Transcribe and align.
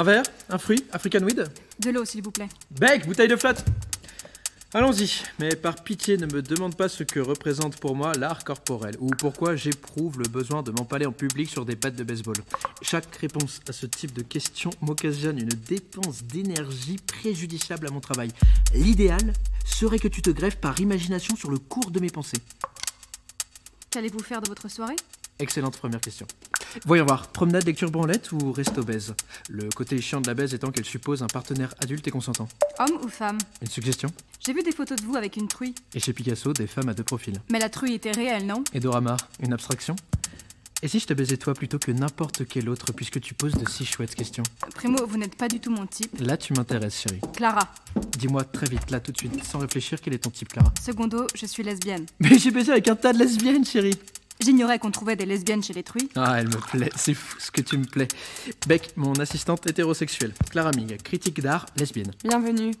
Un 0.00 0.02
verre 0.02 0.22
Un 0.48 0.56
fruit 0.56 0.82
African 0.92 1.18
weed 1.18 1.46
De 1.78 1.90
l'eau, 1.90 2.06
s'il 2.06 2.22
vous 2.22 2.30
plaît. 2.30 2.48
Bec, 2.70 3.06
bouteille 3.06 3.28
de 3.28 3.36
flotte 3.36 3.62
Allons-y, 4.72 5.24
mais 5.38 5.54
par 5.54 5.84
pitié 5.84 6.16
ne 6.16 6.24
me 6.24 6.40
demande 6.40 6.74
pas 6.74 6.88
ce 6.88 7.02
que 7.02 7.20
représente 7.20 7.76
pour 7.76 7.94
moi 7.94 8.14
l'art 8.14 8.42
corporel, 8.42 8.96
ou 8.98 9.08
pourquoi 9.10 9.56
j'éprouve 9.56 10.18
le 10.18 10.26
besoin 10.26 10.62
de 10.62 10.70
m'empaler 10.70 11.04
en 11.04 11.12
public 11.12 11.50
sur 11.50 11.66
des 11.66 11.76
pattes 11.76 11.96
de 11.96 12.04
baseball. 12.04 12.36
Chaque 12.80 13.14
réponse 13.16 13.60
à 13.68 13.72
ce 13.72 13.84
type 13.84 14.14
de 14.14 14.22
question 14.22 14.70
m'occasionne 14.80 15.38
une 15.38 15.48
dépense 15.48 16.22
d'énergie 16.22 16.96
préjudiciable 17.06 17.86
à 17.86 17.90
mon 17.90 18.00
travail. 18.00 18.30
L'idéal 18.72 19.34
serait 19.66 19.98
que 19.98 20.08
tu 20.08 20.22
te 20.22 20.30
greffes 20.30 20.56
par 20.56 20.80
imagination 20.80 21.36
sur 21.36 21.50
le 21.50 21.58
cours 21.58 21.90
de 21.90 22.00
mes 22.00 22.08
pensées. 22.08 22.40
Qu'allez-vous 23.90 24.22
faire 24.22 24.40
de 24.40 24.48
votre 24.48 24.70
soirée? 24.70 24.96
Excellente 25.40 25.78
première 25.78 26.02
question. 26.02 26.26
Voyons 26.84 27.06
voir, 27.06 27.28
promenade, 27.28 27.64
lecture, 27.64 27.90
branlette 27.90 28.30
ou 28.32 28.52
resto 28.52 28.82
baise 28.82 29.14
Le 29.48 29.70
côté 29.74 29.98
chiant 29.98 30.20
de 30.20 30.26
la 30.26 30.34
baise 30.34 30.52
étant 30.52 30.70
qu'elle 30.70 30.84
suppose 30.84 31.22
un 31.22 31.28
partenaire 31.28 31.74
adulte 31.82 32.06
et 32.06 32.10
consentant. 32.10 32.46
Homme 32.78 32.98
ou 33.02 33.08
femme? 33.08 33.38
Une 33.62 33.68
suggestion? 33.68 34.10
J'ai 34.44 34.52
vu 34.52 34.62
des 34.62 34.70
photos 34.70 34.98
de 35.00 35.02
vous 35.02 35.16
avec 35.16 35.38
une 35.38 35.48
truie. 35.48 35.74
Et 35.94 36.00
chez 36.00 36.12
Picasso, 36.12 36.52
des 36.52 36.66
femmes 36.66 36.90
à 36.90 36.94
deux 36.94 37.04
profils. 37.04 37.40
Mais 37.50 37.58
la 37.58 37.70
truie 37.70 37.94
était 37.94 38.12
réelle, 38.12 38.44
non? 38.44 38.62
Et 38.74 38.80
Doramar, 38.80 39.16
une 39.42 39.54
abstraction? 39.54 39.96
Et 40.82 40.88
si 40.88 40.98
je 40.98 41.06
te 41.06 41.14
baisais 41.14 41.38
toi 41.38 41.54
plutôt 41.54 41.78
que 41.78 41.90
n'importe 41.90 42.46
quel 42.46 42.68
autre, 42.68 42.92
puisque 42.92 43.20
tu 43.20 43.32
poses 43.32 43.54
de 43.54 43.66
si 43.66 43.86
chouettes 43.86 44.14
questions? 44.14 44.44
Primo, 44.74 45.06
vous 45.06 45.16
n'êtes 45.16 45.36
pas 45.36 45.48
du 45.48 45.58
tout 45.58 45.70
mon 45.70 45.86
type. 45.86 46.20
Là, 46.20 46.36
tu 46.36 46.52
m'intéresses, 46.52 47.00
chérie. 47.00 47.20
Clara. 47.34 47.72
Dis-moi 48.18 48.44
très 48.44 48.68
vite, 48.68 48.90
là, 48.90 49.00
tout 49.00 49.12
de 49.12 49.16
suite, 49.16 49.42
sans 49.42 49.58
réfléchir, 49.58 50.02
quel 50.02 50.12
est 50.12 50.18
ton 50.18 50.30
type, 50.30 50.48
Clara? 50.48 50.70
Secondo, 50.82 51.26
je 51.34 51.46
suis 51.46 51.62
lesbienne. 51.62 52.04
Mais 52.18 52.38
j'ai 52.38 52.50
baisé 52.50 52.72
avec 52.72 52.88
un 52.88 52.96
tas 52.96 53.14
de 53.14 53.18
lesbiennes, 53.18 53.64
chérie 53.64 53.98
J'ignorais 54.40 54.78
qu'on 54.78 54.90
trouvait 54.90 55.16
des 55.16 55.26
lesbiennes 55.26 55.62
chez 55.62 55.74
les 55.74 55.82
truies. 55.82 56.08
Ah, 56.16 56.36
elle 56.38 56.48
me 56.48 56.56
plaît, 56.56 56.90
c'est 56.96 57.12
fou 57.12 57.36
ce 57.38 57.50
que 57.50 57.60
tu 57.60 57.76
me 57.76 57.84
plais. 57.84 58.08
Beck, 58.66 58.96
mon 58.96 59.12
assistante 59.14 59.68
hétérosexuelle. 59.68 60.32
Clara 60.50 60.70
Ming, 60.70 60.96
critique 60.96 61.42
d'art, 61.42 61.66
lesbienne. 61.76 62.10
Bienvenue. 62.24 62.72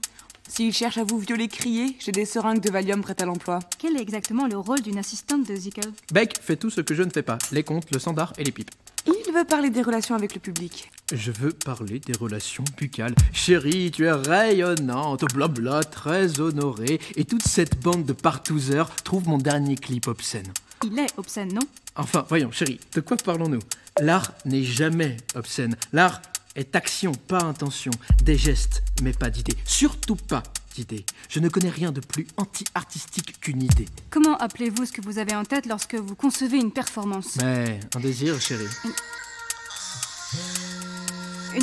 S'il 0.48 0.72
cherche 0.72 0.96
à 0.96 1.04
vous 1.04 1.18
violer, 1.18 1.48
crier, 1.48 1.96
j'ai 2.00 2.12
des 2.12 2.24
seringues 2.24 2.60
de 2.60 2.70
Valium 2.70 3.02
prêtes 3.02 3.20
à 3.20 3.26
l'emploi. 3.26 3.58
Quel 3.78 3.96
est 3.96 4.00
exactement 4.00 4.46
le 4.48 4.56
rôle 4.56 4.80
d'une 4.80 4.98
assistante 4.98 5.46
de 5.46 5.54
Zickel 5.54 5.92
Beck 6.12 6.40
fait 6.42 6.56
tout 6.56 6.70
ce 6.70 6.80
que 6.80 6.94
je 6.94 7.02
ne 7.02 7.10
fais 7.10 7.22
pas 7.22 7.38
les 7.52 7.62
comptes, 7.62 7.92
le 7.92 7.98
standard 7.98 8.32
et 8.38 8.44
les 8.44 8.52
pipes. 8.52 8.70
Il 9.06 9.32
veut 9.32 9.44
parler 9.44 9.68
des 9.70 9.82
relations 9.82 10.14
avec 10.14 10.34
le 10.34 10.40
public. 10.40 10.90
Je 11.12 11.30
veux 11.30 11.52
parler 11.52 12.00
des 12.00 12.14
relations 12.18 12.64
buccales. 12.78 13.14
Chérie, 13.32 13.90
tu 13.90 14.06
es 14.06 14.12
rayonnante, 14.12 15.24
blabla, 15.34 15.84
très 15.84 16.40
honorée, 16.40 17.00
et 17.16 17.24
toute 17.24 17.46
cette 17.46 17.78
bande 17.80 18.04
de 18.04 18.12
partouzeurs 18.12 18.94
trouve 19.04 19.28
mon 19.28 19.38
dernier 19.38 19.76
clip 19.76 20.08
obscène. 20.08 20.52
Il 20.82 20.98
est 20.98 21.12
obscène, 21.18 21.52
non? 21.52 21.60
Enfin, 21.94 22.24
voyons, 22.28 22.50
chérie, 22.50 22.80
de 22.94 23.00
quoi 23.02 23.18
parlons-nous? 23.18 23.60
L'art 24.00 24.32
n'est 24.46 24.64
jamais 24.64 25.18
obscène. 25.34 25.76
L'art 25.92 26.22
est 26.56 26.74
action, 26.74 27.12
pas 27.12 27.42
intention. 27.42 27.90
Des 28.22 28.38
gestes, 28.38 28.82
mais 29.02 29.12
pas 29.12 29.28
d'idées. 29.28 29.56
Surtout 29.66 30.16
pas 30.16 30.42
d'idées. 30.74 31.04
Je 31.28 31.38
ne 31.40 31.50
connais 31.50 31.68
rien 31.68 31.92
de 31.92 32.00
plus 32.00 32.26
anti-artistique 32.38 33.40
qu'une 33.40 33.62
idée. 33.62 33.88
Comment 34.08 34.38
appelez-vous 34.38 34.86
ce 34.86 34.92
que 34.92 35.02
vous 35.02 35.18
avez 35.18 35.34
en 35.34 35.44
tête 35.44 35.66
lorsque 35.66 35.96
vous 35.96 36.14
concevez 36.14 36.56
une 36.56 36.72
performance? 36.72 37.36
Mais 37.36 37.78
un 37.94 38.00
désir, 38.00 38.40
chérie. 38.40 38.64
Une 38.84 38.92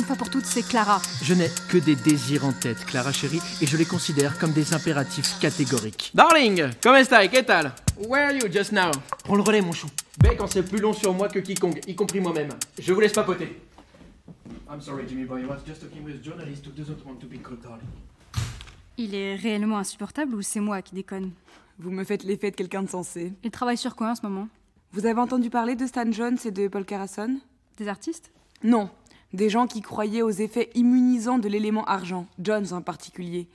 fois 0.04 0.16
pour 0.16 0.30
toutes, 0.30 0.44
c'est 0.46 0.62
Clara. 0.62 1.00
Je 1.22 1.34
n'ai 1.34 1.50
que 1.68 1.78
des 1.78 1.96
désirs 1.96 2.44
en 2.44 2.52
tête, 2.52 2.84
Clara 2.84 3.12
chérie, 3.12 3.40
et 3.60 3.66
je 3.66 3.76
les 3.76 3.84
considère 3.84 4.38
comme 4.38 4.52
des 4.52 4.74
impératifs 4.74 5.38
catégoriques. 5.40 6.10
Darling, 6.14 6.70
comment 6.82 7.02
stai? 7.02 7.28
Que 7.28 7.42
tal? 7.42 7.72
Where 8.06 8.26
are 8.26 8.32
you 8.32 8.52
just 8.52 8.72
now? 8.72 8.90
Prends 9.24 9.36
le 9.36 9.42
relais, 9.42 9.60
mon 9.60 9.72
chou. 9.72 9.88
Beck 10.18 10.40
en 10.40 10.46
sait 10.46 10.62
plus 10.62 10.78
long 10.78 10.92
sur 10.92 11.14
moi 11.14 11.28
que 11.28 11.38
quiconque, 11.38 11.80
y 11.86 11.94
compris 11.94 12.20
moi-même. 12.20 12.50
Je 12.78 12.92
vous 12.92 13.00
laisse 13.00 13.12
papoter. 13.12 13.60
I'm 14.70 14.80
sorry, 14.80 15.04
Jimmy 15.08 15.24
boy. 15.24 15.42
I 15.42 15.46
was 15.46 15.58
just 15.66 15.80
talking 15.80 16.04
with 16.04 16.16
a 16.20 16.22
journalist 16.22 16.66
who 16.66 16.72
doesn't 16.72 17.04
want 17.06 17.18
to 17.20 17.26
be 17.26 17.38
called 17.42 17.62
darling. 17.62 17.86
Il 18.98 19.14
est 19.14 19.36
réellement 19.36 19.78
insupportable 19.78 20.34
ou 20.34 20.42
c'est 20.42 20.60
moi 20.60 20.82
qui 20.82 20.94
déconne? 20.94 21.30
Vous 21.78 21.90
me 21.90 22.02
faites 22.04 22.24
l'effet 22.24 22.50
de 22.50 22.56
quelqu'un 22.56 22.82
de 22.82 22.90
sensé. 22.90 23.32
Il 23.44 23.50
travaille 23.50 23.78
sur 23.78 23.94
quoi 23.94 24.10
en 24.10 24.14
ce 24.14 24.22
moment? 24.22 24.48
Vous 24.92 25.06
avez 25.06 25.20
entendu 25.20 25.50
parler 25.50 25.76
de 25.76 25.86
Stan 25.86 26.10
Jones 26.10 26.38
et 26.44 26.50
de 26.50 26.66
Paul 26.66 26.84
Carasson? 26.84 27.38
Des 27.76 27.86
artistes? 27.86 28.32
Non, 28.64 28.90
des 29.32 29.50
gens 29.50 29.66
qui 29.66 29.80
croyaient 29.80 30.22
aux 30.22 30.30
effets 30.30 30.70
immunisants 30.74 31.38
de 31.38 31.48
l'élément 31.48 31.84
argent, 31.84 32.26
Jones 32.38 32.72
en 32.72 32.82
particulier. 32.82 33.48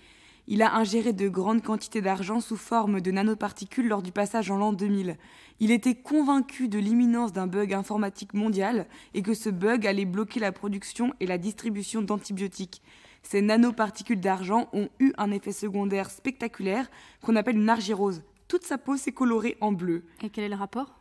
Il 0.47 0.61
a 0.61 0.75
ingéré 0.75 1.13
de 1.13 1.29
grandes 1.29 1.63
quantités 1.63 2.01
d'argent 2.01 2.41
sous 2.41 2.57
forme 2.57 2.99
de 2.99 3.11
nanoparticules 3.11 3.87
lors 3.87 4.01
du 4.01 4.11
passage 4.11 4.51
en 4.51 4.57
l'an 4.57 4.73
2000. 4.73 5.17
Il 5.61 5.71
était 5.71 5.95
convaincu 5.95 6.67
de 6.67 6.79
l'imminence 6.79 7.31
d'un 7.31 7.47
bug 7.47 7.73
informatique 7.73 8.33
mondial 8.33 8.87
et 9.13 9.21
que 9.21 9.33
ce 9.33 9.49
bug 9.49 9.87
allait 9.87 10.05
bloquer 10.05 10.41
la 10.41 10.51
production 10.51 11.13
et 11.21 11.27
la 11.27 11.37
distribution 11.37 12.01
d'antibiotiques. 12.01 12.81
Ces 13.23 13.41
nanoparticules 13.41 14.19
d'argent 14.19 14.67
ont 14.73 14.89
eu 14.99 15.13
un 15.17 15.31
effet 15.31 15.53
secondaire 15.53 16.11
spectaculaire 16.11 16.91
qu'on 17.21 17.37
appelle 17.37 17.55
une 17.55 17.69
argyrose. 17.69 18.23
Toute 18.49 18.65
sa 18.65 18.77
peau 18.77 18.97
s'est 18.97 19.13
colorée 19.13 19.57
en 19.61 19.71
bleu. 19.71 20.03
Et 20.21 20.29
quel 20.29 20.43
est 20.43 20.49
le 20.49 20.55
rapport? 20.55 20.99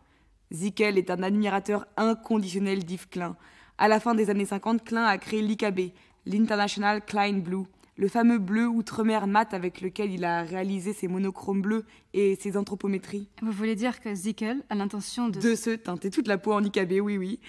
Zickel 0.53 0.99
est 0.99 1.11
un 1.11 1.22
admirateur 1.22 1.87
inconditionnel 1.97 2.84
d'Yves 2.84 3.09
Klein. 3.09 3.37
À 3.78 3.88
la 3.88 4.00
fin 4.00 4.15
des 4.15 4.31
années 4.31 4.44
50, 4.44 4.84
Klein 4.84 5.05
a 5.05 5.19
créé 5.19 5.43
l'IKB, 5.43 5.93
l'International 6.27 7.05
Klein 7.05 7.38
Blue, 7.38 7.65
le 7.97 8.09
fameux 8.09 8.38
bleu 8.38 8.66
outre-mer 8.66 9.27
mat 9.27 9.55
avec 9.55 9.81
lequel 9.81 10.12
il 10.12 10.25
a 10.25 10.43
réalisé 10.43 10.93
ses 10.93 11.09
monochromes 11.09 11.62
bleus 11.62 11.84
et 12.15 12.37
ses 12.37 12.56
anthropométries. 12.56 13.28
Vous 13.43 13.53
voulez 13.53 13.75
dire 13.75 14.00
que 14.00 14.15
Zickel 14.15 14.62
a 14.71 14.75
l'intention 14.75 15.28
de... 15.28 15.41
De 15.41 15.55
se 15.55 15.71
teinter 15.71 16.11
toute 16.11 16.27
la 16.27 16.38
peau 16.38 16.53
en 16.53 16.62
IKB, 16.62 17.00
oui, 17.03 17.19
oui. 17.19 17.41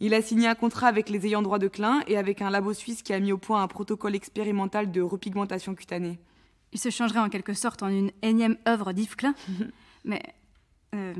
Il 0.00 0.14
a 0.14 0.22
signé 0.22 0.48
un 0.48 0.54
contrat 0.54 0.88
avec 0.88 1.08
les 1.08 1.26
ayants 1.26 1.42
droit 1.42 1.58
de 1.58 1.68
Klein 1.68 2.02
et 2.08 2.16
avec 2.16 2.42
un 2.42 2.50
labo 2.50 2.72
suisse 2.72 3.02
qui 3.02 3.12
a 3.12 3.20
mis 3.20 3.32
au 3.32 3.38
point 3.38 3.62
un 3.62 3.68
protocole 3.68 4.16
expérimental 4.16 4.90
de 4.90 5.00
repigmentation 5.00 5.74
cutanée. 5.74 6.18
Il 6.72 6.80
se 6.80 6.90
changerait 6.90 7.20
en 7.20 7.28
quelque 7.28 7.54
sorte 7.54 7.82
en 7.82 7.88
une 7.88 8.10
énième 8.22 8.56
œuvre 8.66 8.92
d'Yves 8.92 9.14
Klein. 9.14 9.34
Mais 10.04 10.20
euh, 10.94 11.14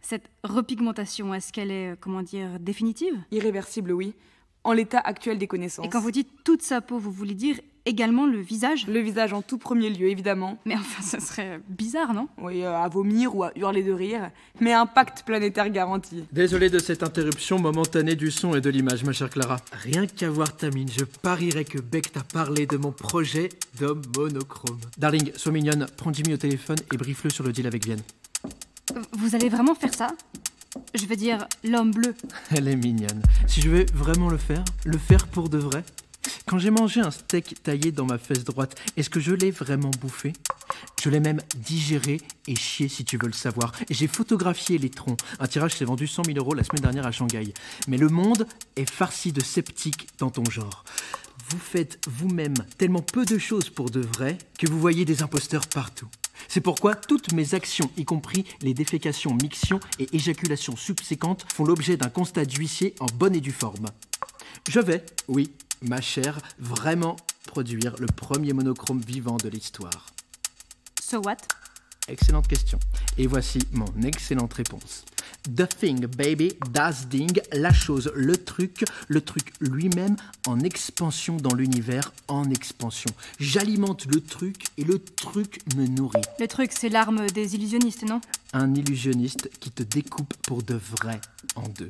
cette 0.00 0.30
repigmentation, 0.44 1.34
est-ce 1.34 1.52
qu'elle 1.52 1.70
est, 1.70 1.92
euh, 1.92 1.96
comment 1.98 2.22
dire, 2.22 2.58
définitive? 2.60 3.14
Irréversible, 3.30 3.92
oui. 3.92 4.14
En 4.62 4.72
l'état 4.72 5.00
actuel 5.00 5.38
des 5.38 5.46
connaissances. 5.46 5.86
Et 5.86 5.88
quand 5.88 6.00
vous 6.00 6.10
dites 6.10 6.28
toute 6.44 6.62
sa 6.62 6.82
peau, 6.82 6.98
vous 6.98 7.10
voulez 7.10 7.34
dire 7.34 7.58
également 7.86 8.26
le 8.26 8.38
visage? 8.38 8.86
Le 8.86 9.00
visage 9.00 9.32
en 9.32 9.40
tout 9.40 9.56
premier 9.56 9.88
lieu, 9.88 10.08
évidemment. 10.08 10.58
Mais 10.66 10.74
enfin, 10.74 11.02
ça 11.02 11.18
serait 11.18 11.60
bizarre, 11.66 12.12
non? 12.12 12.28
Oui, 12.36 12.62
euh, 12.62 12.76
à 12.76 12.86
vomir 12.88 13.34
ou 13.34 13.42
à 13.42 13.52
hurler 13.56 13.82
de 13.82 13.92
rire. 13.92 14.30
Mais 14.60 14.74
un 14.74 14.84
pacte 14.84 15.22
planétaire 15.24 15.70
garanti. 15.70 16.24
Désolé 16.30 16.68
de 16.68 16.78
cette 16.78 17.02
interruption 17.02 17.58
momentanée 17.58 18.16
du 18.16 18.30
son 18.30 18.54
et 18.54 18.60
de 18.60 18.68
l'image, 18.68 19.02
ma 19.02 19.12
chère 19.12 19.30
Clara. 19.30 19.56
Rien 19.72 20.06
qu'à 20.06 20.28
voir 20.28 20.54
ta 20.54 20.68
mine, 20.68 20.90
je 20.90 21.04
parierais 21.04 21.64
que 21.64 21.78
Beck 21.78 22.12
t'a 22.12 22.22
parlé 22.22 22.66
de 22.66 22.76
mon 22.76 22.92
projet 22.92 23.48
d'homme 23.78 24.02
monochrome. 24.14 24.78
Darling, 24.98 25.32
sois 25.36 25.52
mignonne, 25.52 25.86
prends 25.96 26.12
Jimmy 26.12 26.34
au 26.34 26.36
téléphone 26.36 26.78
et 26.92 26.98
briefe-le 26.98 27.30
sur 27.30 27.44
le 27.44 27.52
deal 27.52 27.66
avec 27.66 27.86
Vienne. 27.86 28.02
Vous 29.12 29.34
allez 29.34 29.48
vraiment 29.48 29.74
faire 29.74 29.94
ça? 29.94 30.08
Je 30.94 31.06
veux 31.06 31.16
dire, 31.16 31.46
l'homme 31.64 31.90
bleu. 31.92 32.14
Elle 32.50 32.68
est 32.68 32.76
mignonne. 32.76 33.22
Si 33.46 33.60
je 33.60 33.70
vais 33.70 33.86
vraiment 33.94 34.28
le 34.28 34.38
faire, 34.38 34.64
le 34.84 34.98
faire 34.98 35.26
pour 35.26 35.48
de 35.48 35.58
vrai 35.58 35.84
Quand 36.46 36.58
j'ai 36.58 36.70
mangé 36.70 37.00
un 37.00 37.10
steak 37.10 37.62
taillé 37.62 37.92
dans 37.92 38.06
ma 38.06 38.18
fesse 38.18 38.44
droite, 38.44 38.76
est-ce 38.96 39.10
que 39.10 39.20
je 39.20 39.32
l'ai 39.32 39.50
vraiment 39.50 39.90
bouffé? 40.00 40.32
Je 41.02 41.10
l'ai 41.10 41.20
même 41.20 41.40
digéré 41.56 42.20
et 42.46 42.54
chié 42.54 42.88
si 42.88 43.04
tu 43.04 43.16
veux 43.16 43.26
le 43.26 43.32
savoir. 43.32 43.72
Et 43.88 43.94
j'ai 43.94 44.06
photographié 44.06 44.78
les 44.78 44.90
troncs. 44.90 45.18
Un 45.38 45.46
tirage 45.46 45.74
s'est 45.74 45.84
vendu 45.84 46.06
100 46.06 46.24
000 46.24 46.38
euros 46.38 46.54
la 46.54 46.64
semaine 46.64 46.82
dernière 46.82 47.06
à 47.06 47.12
Shanghai. 47.12 47.52
Mais 47.88 47.96
le 47.96 48.08
monde 48.08 48.46
est 48.76 48.88
farci 48.88 49.32
de 49.32 49.40
sceptiques 49.40 50.08
dans 50.18 50.30
ton 50.30 50.44
genre. 50.44 50.84
Vous 51.48 51.58
faites 51.58 52.00
vous-même 52.08 52.54
tellement 52.78 53.02
peu 53.02 53.24
de 53.24 53.38
choses 53.38 53.70
pour 53.70 53.90
de 53.90 54.00
vrai 54.00 54.38
que 54.58 54.68
vous 54.68 54.78
voyez 54.78 55.04
des 55.04 55.22
imposteurs 55.22 55.66
partout. 55.66 56.08
C'est 56.48 56.60
pourquoi 56.60 56.94
toutes 56.94 57.32
mes 57.32 57.54
actions, 57.54 57.90
y 57.96 58.04
compris 58.04 58.44
les 58.62 58.74
défécations, 58.74 59.34
mictions 59.34 59.80
et 59.98 60.08
éjaculations 60.14 60.76
subséquentes, 60.76 61.46
font 61.52 61.64
l'objet 61.64 61.96
d'un 61.96 62.08
constat 62.08 62.44
d'huissier 62.44 62.94
en 63.00 63.06
bonne 63.06 63.34
et 63.34 63.40
due 63.40 63.52
forme. 63.52 63.86
Je 64.68 64.80
vais, 64.80 65.04
oui, 65.28 65.52
ma 65.82 66.00
chère, 66.00 66.40
vraiment 66.58 67.16
produire 67.46 67.96
le 67.98 68.06
premier 68.06 68.52
monochrome 68.52 69.00
vivant 69.00 69.36
de 69.36 69.48
l'histoire. 69.48 70.06
So 71.02 71.20
what? 71.24 71.38
Excellente 72.08 72.48
question. 72.48 72.78
Et 73.18 73.26
voici 73.26 73.58
mon 73.72 73.86
excellente 74.02 74.52
réponse. 74.54 75.04
The 75.44 75.66
thing, 75.66 76.06
baby, 76.06 76.52
das 76.70 77.06
ding, 77.08 77.40
la 77.52 77.72
chose, 77.72 78.12
le 78.14 78.36
truc, 78.36 78.84
le 79.08 79.22
truc 79.22 79.52
lui-même 79.60 80.16
en 80.46 80.60
expansion 80.60 81.38
dans 81.38 81.54
l'univers, 81.54 82.12
en 82.28 82.50
expansion. 82.50 83.10
J'alimente 83.38 84.06
le 84.06 84.20
truc 84.20 84.64
et 84.76 84.84
le 84.84 84.98
truc 84.98 85.60
me 85.76 85.86
nourrit. 85.86 86.20
Le 86.38 86.46
truc, 86.46 86.72
c'est 86.72 86.90
l'arme 86.90 87.26
des 87.28 87.54
illusionnistes, 87.54 88.02
non? 88.02 88.20
Un 88.52 88.74
illusionniste 88.74 89.48
qui 89.60 89.70
te 89.70 89.82
découpe 89.82 90.34
pour 90.46 90.62
de 90.62 90.74
vrai 90.74 91.20
en 91.56 91.66
deux. 91.68 91.88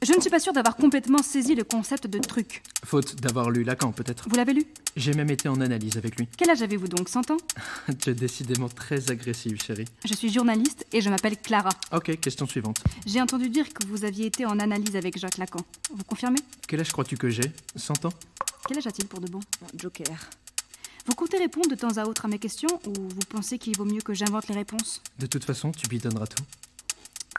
Je 0.00 0.12
ne 0.14 0.20
suis 0.20 0.30
pas 0.30 0.38
sûre 0.38 0.52
d'avoir 0.52 0.76
complètement 0.76 1.22
saisi 1.24 1.56
le 1.56 1.64
concept 1.64 2.06
de 2.06 2.20
truc. 2.20 2.62
Faute 2.84 3.16
d'avoir 3.16 3.50
lu 3.50 3.64
Lacan, 3.64 3.90
peut-être. 3.90 4.28
Vous 4.28 4.36
l'avez 4.36 4.52
lu? 4.52 4.64
J'ai 4.96 5.12
même 5.12 5.28
été 5.28 5.48
en 5.48 5.60
analyse 5.60 5.96
avec 5.96 6.16
lui. 6.16 6.28
Quel 6.36 6.50
âge 6.50 6.62
avez-vous 6.62 6.86
donc? 6.86 7.08
100 7.08 7.32
ans? 7.32 7.36
Tu 8.00 8.10
es 8.10 8.14
décidément 8.14 8.68
très 8.68 9.10
agressive, 9.10 9.60
chérie. 9.60 9.86
Je 10.04 10.14
suis 10.14 10.32
journaliste 10.32 10.86
et 10.92 11.00
je 11.00 11.10
m'appelle 11.10 11.36
Clara. 11.36 11.70
Ok, 11.92 12.20
question 12.20 12.46
suivante. 12.46 12.84
J'ai 13.06 13.20
entendu 13.20 13.48
dire 13.48 13.72
que 13.74 13.84
vous 13.88 14.04
aviez 14.04 14.26
été 14.26 14.46
en 14.46 14.60
analyse 14.60 14.94
avec 14.94 15.18
Jacques 15.18 15.38
Lacan. 15.38 15.60
Vous 15.92 16.04
confirmez? 16.04 16.38
Quel 16.68 16.78
âge 16.78 16.92
crois-tu 16.92 17.16
que 17.16 17.28
j'ai? 17.28 17.50
100 17.74 18.04
ans? 18.04 18.12
Quel 18.68 18.78
âge 18.78 18.86
a-t-il 18.86 19.08
pour 19.08 19.20
de 19.20 19.28
bon? 19.28 19.40
Joker. 19.76 20.30
Vous 21.06 21.14
comptez 21.14 21.38
répondre 21.38 21.68
de 21.68 21.74
temps 21.74 21.96
à 21.96 22.04
autre 22.04 22.24
à 22.24 22.28
mes 22.28 22.38
questions 22.38 22.80
ou 22.86 22.92
vous 22.94 23.26
pensez 23.28 23.58
qu'il 23.58 23.76
vaut 23.76 23.84
mieux 23.84 24.02
que 24.02 24.14
j'invente 24.14 24.46
les 24.46 24.54
réponses? 24.54 25.02
De 25.18 25.26
toute 25.26 25.44
façon, 25.44 25.72
tu 25.72 25.88
lui 25.88 25.98
donneras 25.98 26.28
tout. 26.28 26.44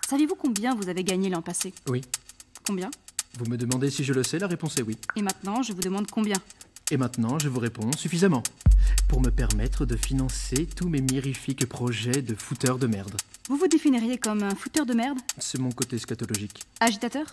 Savez-vous 0.10 0.36
combien 0.36 0.76
vous 0.76 0.90
avez 0.90 1.04
gagné 1.06 1.30
l'an 1.30 1.42
passé? 1.42 1.74
Oui. 1.88 2.02
Combien 2.69 2.92
Vous 3.39 3.45
me 3.50 3.57
demandez 3.57 3.89
si 3.89 4.04
je 4.04 4.13
le 4.13 4.21
sais, 4.21 4.38
la 4.38 4.45
réponse 4.45 4.77
est 4.77 4.83
oui. 4.83 4.95
Et 5.16 5.24
maintenant, 5.24 5.63
je 5.63 5.74
vous 5.74 5.81
demande 5.81 6.06
combien 6.12 6.36
Et 6.92 6.98
maintenant, 6.98 7.39
je 7.39 7.50
vous 7.50 7.60
réponds 7.60 7.92
suffisamment. 7.98 8.44
Pour 9.07 9.21
me 9.21 9.31
permettre 9.31 9.88
de 9.88 9.95
financer 9.95 10.68
tous 10.75 10.88
mes 10.88 11.01
mirifiques 11.01 11.66
projets 11.66 12.21
de 12.21 12.36
fouteur 12.36 12.77
de 12.77 12.86
merde. 12.86 13.18
Vous 13.50 13.57
vous 13.57 13.68
définiriez 13.68 14.19
comme 14.19 14.44
un 14.44 14.54
fouteur 14.54 14.86
de 14.86 14.94
merde 14.94 15.18
C'est 15.39 15.57
mon 15.57 15.71
côté 15.71 15.98
scatologique. 15.98 16.62
Agitateur 16.80 17.25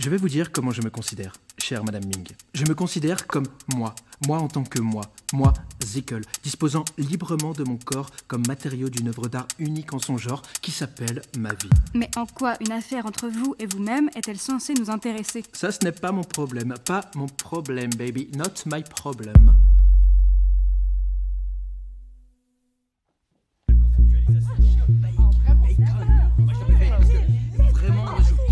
Je 0.00 0.08
vais 0.08 0.16
vous 0.16 0.30
dire 0.30 0.50
comment 0.50 0.70
je 0.70 0.80
me 0.80 0.88
considère, 0.88 1.34
chère 1.58 1.84
Madame 1.84 2.06
Ming. 2.06 2.26
Je 2.54 2.64
me 2.64 2.74
considère 2.74 3.26
comme 3.26 3.44
moi, 3.74 3.94
moi 4.26 4.38
en 4.38 4.48
tant 4.48 4.64
que 4.64 4.80
moi, 4.80 5.02
moi, 5.34 5.52
Zickel, 5.84 6.22
disposant 6.42 6.86
librement 6.96 7.52
de 7.52 7.64
mon 7.64 7.76
corps 7.76 8.08
comme 8.26 8.42
matériau 8.46 8.88
d'une 8.88 9.08
œuvre 9.08 9.28
d'art 9.28 9.46
unique 9.58 9.92
en 9.92 9.98
son 9.98 10.16
genre 10.16 10.40
qui 10.62 10.70
s'appelle 10.70 11.20
ma 11.36 11.50
vie. 11.50 11.68
Mais 11.92 12.08
en 12.16 12.24
quoi 12.24 12.56
une 12.62 12.72
affaire 12.72 13.04
entre 13.04 13.28
vous 13.28 13.54
et 13.58 13.66
vous-même 13.66 14.08
est-elle 14.16 14.38
censée 14.38 14.72
nous 14.72 14.88
intéresser? 14.88 15.42
Ça, 15.52 15.70
ce 15.70 15.84
n'est 15.84 15.92
pas 15.92 16.12
mon 16.12 16.24
problème, 16.24 16.74
pas 16.82 17.02
mon 17.14 17.26
problème, 17.26 17.90
baby, 17.90 18.30
not 18.34 18.64
my 18.64 18.82
problem. 18.82 19.54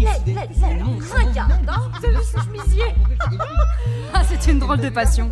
Ah, 4.14 4.22
c'est 4.26 4.50
une 4.50 4.58
drôle 4.58 4.80
de 4.80 4.88
passion. 4.88 5.30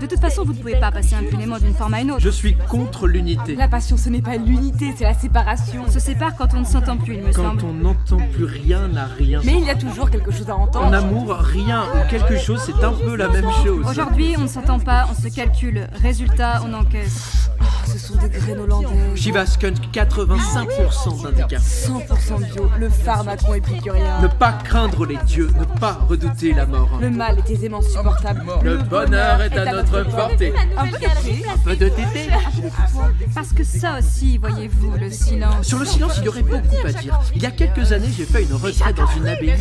De 0.00 0.06
toute 0.06 0.20
façon, 0.20 0.44
vous 0.44 0.52
ne 0.52 0.58
pouvez 0.58 0.76
pas 0.78 0.90
passer 0.90 1.14
impunément 1.14 1.58
d'une 1.58 1.74
forme 1.74 1.94
à 1.94 2.00
une 2.00 2.10
autre. 2.10 2.20
Je 2.20 2.28
suis 2.28 2.56
contre 2.68 3.06
l'unité. 3.06 3.54
La 3.56 3.68
passion, 3.68 3.96
ce 3.96 4.08
n'est 4.08 4.20
pas 4.22 4.36
l'unité, 4.36 4.92
c'est 4.96 5.04
la 5.04 5.14
séparation. 5.14 5.84
On 5.86 5.90
se 5.90 6.00
sépare 6.00 6.34
quand 6.36 6.52
on 6.54 6.60
ne 6.60 6.64
s'entend 6.64 6.96
plus, 6.96 7.14
il 7.14 7.22
me 7.22 7.32
Quand 7.32 7.42
semble. 7.50 7.64
on 7.64 7.72
n'entend 7.72 8.18
plus 8.32 8.44
rien 8.44 8.94
à 8.96 9.06
rien. 9.06 9.40
Mais 9.44 9.54
il 9.54 9.64
y 9.64 9.70
a 9.70 9.74
toujours 9.76 10.10
quelque 10.10 10.30
chose 10.32 10.50
à 10.50 10.56
entendre. 10.56 10.86
En 10.86 10.92
amour, 10.92 11.34
rien 11.36 11.84
ou 11.94 12.10
quelque 12.10 12.36
chose, 12.36 12.60
c'est 12.64 12.84
un 12.84 12.92
peu 12.92 13.14
la 13.16 13.28
même 13.28 13.48
chose. 13.64 13.86
Aujourd'hui, 13.88 14.34
on 14.36 14.42
ne 14.42 14.48
s'entend 14.48 14.78
pas, 14.78 15.08
on 15.10 15.14
se 15.14 15.34
calcule. 15.34 15.86
Résultat, 16.02 16.62
on 16.66 16.74
encaisse. 16.74 17.48
Ce 17.86 17.98
sont 17.98 18.16
des 18.16 18.28
graines 18.28 18.60
hollandaises. 18.60 18.90
Shiva 19.14 19.46
Skunk, 19.46 19.76
85% 19.92 21.22
d'handicap. 21.22 21.60
100% 21.60 22.52
bio, 22.52 22.70
le 22.78 22.88
pharmacon 22.88 23.54
épicurien. 23.54 24.20
Ne 24.20 24.28
pas 24.28 24.52
craindre 24.52 25.06
les 25.06 25.16
dieux, 25.26 25.50
ne 25.58 25.64
pas 25.78 25.98
redouter 26.08 26.52
la 26.52 26.66
mort. 26.66 26.98
Le 27.00 27.10
mal 27.10 27.38
est 27.38 27.50
aisément 27.50 27.82
supportable. 27.82 28.42
Le 28.62 28.78
bonheur 28.78 29.42
est 29.42 29.56
à 29.56 29.72
notre 29.72 30.02
portée. 30.04 30.52
Un 30.76 30.86
peu. 30.86 30.96
Un 31.70 31.74
de 31.74 31.88
tété. 31.88 32.28
Parce 33.34 33.52
que 33.52 33.64
ça 33.64 33.98
aussi, 33.98 34.38
voyez-vous, 34.38 34.92
le 34.98 35.10
silence. 35.10 35.66
Sur 35.66 35.78
le 35.78 35.84
silence, 35.84 36.18
il 36.18 36.24
y 36.24 36.28
aurait 36.28 36.42
beaucoup 36.42 36.86
à 36.86 36.92
dire. 36.92 37.18
Il 37.34 37.42
y 37.42 37.46
a 37.46 37.50
quelques 37.50 37.92
années, 37.92 38.10
j'ai 38.16 38.24
fait 38.24 38.42
une 38.42 38.54
retraite 38.54 38.96
dans 38.96 39.06
une 39.16 39.28
abbaye 39.28 39.54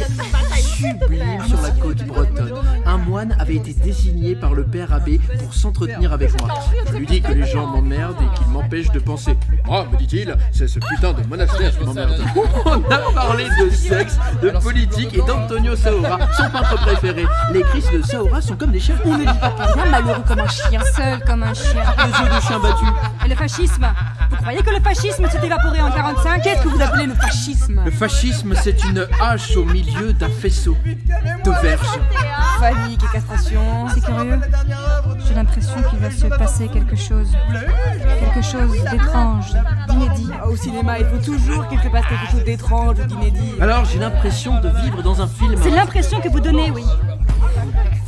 sublime 0.57 1.45
sur 1.47 1.61
la 1.61 1.71
côte 1.71 2.03
bretonne. 2.05 2.53
Un 2.85 2.97
moine 2.97 3.35
avait 3.39 3.55
été 3.55 3.73
désigné 3.73 4.35
par 4.35 4.53
le 4.53 4.63
père 4.63 4.93
abbé 4.93 5.19
pour 5.39 5.53
s'entretenir 5.53 6.13
avec 6.13 6.39
moi. 6.41 6.49
Je 6.91 6.97
lui 6.97 7.05
dis 7.05 7.21
que 7.21 7.31
les 7.31 7.45
gens 7.45 7.67
m'emmerdent 7.67 8.12
et 8.21 8.37
qu'ils 8.37 8.47
m'empêchent 8.47 8.91
de 8.91 8.99
penser. 8.99 9.37
Moi, 9.65 9.85
me 9.91 9.97
dit-il, 9.97 10.35
c'est 10.51 10.67
ce 10.67 10.79
putain 10.79 11.13
de 11.13 11.25
monastère 11.27 11.77
qui 11.77 11.85
m'emmerde. 11.85 12.21
On 12.65 12.83
a 12.91 12.97
parlé 13.13 13.45
de 13.59 13.69
sexe, 13.69 14.17
de 14.41 14.49
politique 14.49 15.13
et 15.13 15.21
d'Antonio 15.21 15.75
Saura, 15.75 16.19
son 16.37 16.49
peintre 16.49 16.75
préféré. 16.81 17.25
Les 17.51 17.61
Christ 17.63 17.93
de 17.93 18.01
Saura 18.01 18.41
sont 18.41 18.55
comme 18.55 18.71
des 18.71 18.79
chiens. 18.79 18.95
On 19.05 19.13
ne 19.13 19.19
dit 19.19 19.25
pas 19.25 19.55
Bien 19.75 19.85
malheureux 19.85 20.23
comme 20.27 20.39
un 20.39 20.47
chien. 20.47 20.81
Seul 20.95 21.19
comme 21.25 21.43
un 21.43 21.53
chien. 21.53 21.83
des 21.97 22.19
yeux 22.23 22.35
de 22.35 22.41
chien 22.41 22.59
battu. 22.59 22.85
Et 23.25 23.29
le 23.29 23.35
fascisme 23.35 23.87
Vous 24.29 24.35
croyez 24.37 24.61
que 24.61 24.69
le 24.71 24.81
fascisme 24.81 25.27
s'est 25.29 25.45
évaporé 25.45 25.81
en 25.81 25.91
45 25.91 26.41
Qu'est-ce 26.41 26.61
que 26.63 26.67
vous 26.69 26.81
appelez 26.81 27.05
le 27.05 27.15
fascisme? 27.15 27.81
Le 27.85 27.91
fascisme, 27.91 28.53
c'est 28.55 28.83
une 28.85 29.07
hache 29.21 29.55
au 29.57 29.65
milieu 29.65 30.13
d'un 30.13 30.29
faisceau 30.29 30.75
de 30.85 31.51
verges. 31.61 31.99
Panique 32.59 33.01
et 33.03 33.13
castration. 33.13 33.61
C'est 33.93 34.01
curieux. 34.03 34.39
J'ai 35.27 35.33
l'impression 35.35 35.81
qu'il 35.89 35.99
va 35.99 36.11
se 36.11 36.27
passer 36.27 36.67
quelque 36.67 36.95
chose. 36.95 37.27
Quelque 38.19 38.41
chose 38.41 38.83
d'étrange, 38.91 39.53
d'inédit. 39.87 40.29
Au 40.49 40.55
cinéma, 40.55 40.99
il 40.99 41.05
faut 41.05 41.17
toujours 41.17 41.67
qu'il 41.67 41.79
se 41.79 41.87
passe 41.87 42.05
quelque 42.07 42.31
chose 42.31 42.43
d'étrange 42.43 42.99
ou 42.99 43.05
d'inédit. 43.05 43.53
Alors 43.61 43.85
j'ai 43.85 43.99
l'impression 43.99 44.59
de 44.59 44.69
vivre 44.69 45.01
dans 45.01 45.21
un 45.21 45.27
film. 45.27 45.55
C'est 45.61 45.69
l'impression 45.69 46.19
que 46.19 46.29
vous 46.29 46.39
donnez, 46.39 46.71
oui. 46.71 46.83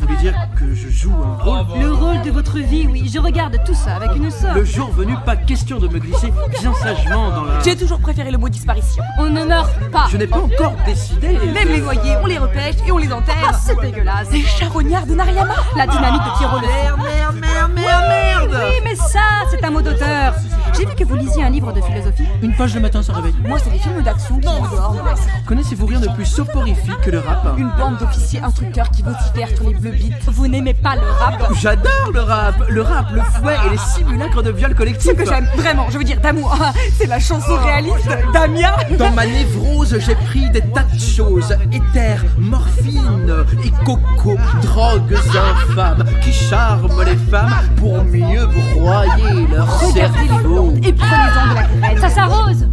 Voulez 0.08 0.18
dire 0.20 0.36
que 0.56 0.74
je 0.76 0.90
joue 0.90 1.14
un 1.14 1.44
rôle 1.44 1.80
Le 1.82 1.92
rôle 1.94 2.22
de 2.22 2.30
votre 2.32 2.60
vie, 2.60 2.88
oui. 2.90 3.10
Je 3.12 3.20
regarde 3.20 3.58
tout 3.66 3.74
ça 3.74 3.96
avec 3.96 4.16
une 4.16 4.30
sorte. 4.30 4.54
Le 4.56 4.64
jour 4.66 4.92
venu, 4.92 5.16
pas 5.26 5.36
question 5.36 5.80
de 5.80 5.88
me 5.88 5.98
glisser 6.00 6.32
bien 6.60 6.74
sagement 6.74 7.30
dans 7.32 7.44
la... 7.46 7.60
J'ai 7.62 7.76
toujours 7.76 8.00
préféré 8.00 8.30
le 8.32 8.38
mot 8.38 8.48
disparition. 8.50 9.04
On 9.18 9.26
ne 9.30 9.44
meurt 9.44 9.72
pas. 9.92 10.06
Je 10.12 10.18
n'ai 10.18 10.28
pas 10.28 10.38
encore 10.38 10.74
décidé. 10.86 11.30
Même 11.54 11.70
les 11.70 11.82
noyés, 11.82 12.16
on 12.22 12.28
les 12.28 12.38
repêche 12.38 12.76
et 12.88 12.92
on 12.92 12.98
les 12.98 13.10
Ah, 13.12 13.16
enterre. 13.18 13.60
c'est 13.60 13.80
dégueulasse. 13.82 14.30
Les 14.32 14.42
charognards 14.44 15.08
de 15.08 15.16
Nariyama. 15.16 15.56
La 15.76 15.88
dynamite 15.88 16.22
de 16.24 16.38
Pierrot 16.38 16.60
le 16.60 16.68
Merde, 16.68 17.00
merde, 17.00 17.36
merde, 17.40 17.72
merde, 17.74 18.04
merde 18.08 18.64
Oui, 18.70 18.80
mais 18.84 18.96
ça, 18.96 19.20
c'est 19.50 19.64
un 19.64 19.72
mot 19.72 19.82
d'auteur. 19.82 20.34
J'ai 20.78 20.86
vu 20.86 20.96
que 20.96 21.04
vous 21.04 21.16
lisiez 21.16 21.44
un 21.44 21.50
livre 21.50 21.72
de 21.72 21.82
philosophie. 21.82 22.26
Une 22.42 22.54
page 22.54 22.76
le 22.76 22.82
matin, 22.82 23.02
ça 23.02 23.14
réveille. 23.14 23.36
Moi, 23.46 23.58
c'est 23.64 23.72
des 23.72 23.80
films 23.80 24.02
d'action 24.02 24.40
qui 24.40 24.48
m'endorment. 24.48 25.00
Connaissez-vous 25.48 25.86
rien 25.86 26.00
de 26.00 26.08
plus 26.10 26.26
soporifique 26.26 27.00
que 27.02 27.12
le 27.12 27.20
rap 27.20 27.56
Une 27.58 27.72
bande 27.78 27.98
d'officiers 27.98 28.42
instructeurs 28.42 28.90
qui 28.90 29.02
vocifèrent 29.02 29.56
sur 29.56 29.70
les 29.70 29.76
bleus 29.76 29.92
bits. 29.92 30.12
Vous 30.28 30.48
n'aimez 30.48 30.74
pas 30.74 30.96
le 30.96 31.02
rap 31.02 31.54
J'adore 31.62 32.12
le 32.14 32.22
rap 32.22 32.56
Le 32.70 32.82
rap, 32.82 33.08
le 33.14 33.22
fouet 33.22 33.56
et 33.66 33.70
les 33.70 33.78
simulacres 33.78 34.44
de 34.44 34.52
viol 34.52 34.76
collectif 34.76 35.12
Ce 35.12 35.16
que 35.16 35.26
j'aime 35.26 35.48
vraiment, 35.56 35.88
je 35.90 35.98
veux 35.98 36.04
dire 36.04 36.20
d'amour, 36.20 36.58
c'est 36.98 37.08
la 37.08 37.20
chanson 37.20 37.56
réaliste 37.64 38.10
d'Amia. 38.34 38.76
Dans 38.98 39.12
ma 39.12 39.26
névrose, 39.26 39.98
j'ai 40.00 40.16
pris 40.16 40.50
des 40.50 40.62
tas 40.62 40.84
de 40.84 41.00
choses. 41.00 41.56
Éther, 41.72 42.24
morphine 42.38 43.46
et 43.64 43.72
coco, 43.86 44.38
drogues 44.62 45.14
infâmes 45.14 46.04
qui 46.22 46.34
charment 46.34 47.04
les 47.04 47.16
femmes 47.16 47.54
pour 47.78 48.04
mieux 48.04 48.48
broyer 48.74 49.48
leur 49.52 49.70
cerveau. 49.94 50.65
Et 50.84 50.94
prenez-en 50.94 51.50
de 51.50 51.56
la 51.56 51.68
graine. 51.68 51.98
Ça 52.00 52.10
s'arrose 52.10 52.68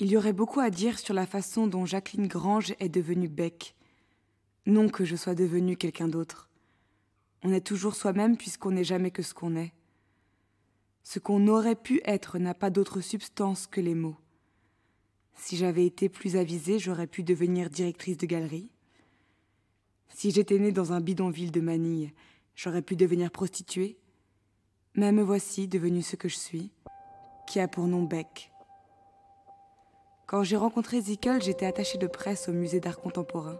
Il 0.00 0.08
y 0.08 0.16
aurait 0.16 0.32
beaucoup 0.32 0.60
à 0.60 0.70
dire 0.70 0.98
sur 0.98 1.12
la 1.12 1.26
façon 1.26 1.66
dont 1.66 1.84
Jacqueline 1.84 2.28
Grange 2.28 2.74
est 2.78 2.88
devenue 2.88 3.28
Beck. 3.28 3.74
Non 4.64 4.88
que 4.88 5.04
je 5.04 5.16
sois 5.16 5.34
devenue 5.34 5.76
quelqu'un 5.76 6.06
d'autre. 6.06 6.48
On 7.42 7.52
est 7.52 7.66
toujours 7.66 7.96
soi-même 7.96 8.36
puisqu'on 8.36 8.70
n'est 8.70 8.84
jamais 8.84 9.10
que 9.10 9.22
ce 9.22 9.34
qu'on 9.34 9.56
est. 9.56 9.72
Ce 11.02 11.18
qu'on 11.18 11.48
aurait 11.48 11.74
pu 11.74 12.00
être 12.04 12.38
n'a 12.38 12.54
pas 12.54 12.70
d'autre 12.70 13.00
substance 13.00 13.66
que 13.66 13.80
les 13.80 13.94
mots. 13.94 14.16
Si 15.34 15.56
j'avais 15.56 15.86
été 15.86 16.08
plus 16.08 16.36
avisée, 16.36 16.78
j'aurais 16.78 17.06
pu 17.06 17.22
devenir 17.22 17.70
directrice 17.70 18.18
de 18.18 18.26
galerie. 18.26 18.68
Si 20.08 20.30
j'étais 20.30 20.58
née 20.58 20.72
dans 20.72 20.92
un 20.92 21.00
bidonville 21.00 21.52
de 21.52 21.60
Manille, 21.60 22.12
j'aurais 22.58 22.82
pu 22.82 22.96
devenir 22.96 23.30
prostituée. 23.30 23.96
Mais 24.94 25.12
me 25.12 25.22
voici 25.22 25.68
devenue 25.68 26.02
ce 26.02 26.16
que 26.16 26.28
je 26.28 26.36
suis, 26.36 26.72
qui 27.46 27.60
a 27.60 27.68
pour 27.68 27.84
nom 27.84 28.02
Beck. 28.02 28.50
Quand 30.26 30.42
j'ai 30.42 30.56
rencontré 30.56 31.00
Zickel, 31.00 31.40
j'étais 31.40 31.66
attachée 31.66 31.98
de 31.98 32.08
presse 32.08 32.48
au 32.48 32.52
musée 32.52 32.80
d'art 32.80 32.98
contemporain. 32.98 33.58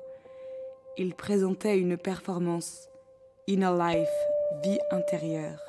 Il 0.98 1.14
présentait 1.14 1.78
une 1.78 1.96
performance 1.96 2.88
Inner 3.46 3.72
Life, 3.78 4.08
vie 4.64 4.80
intérieure. 4.90 5.62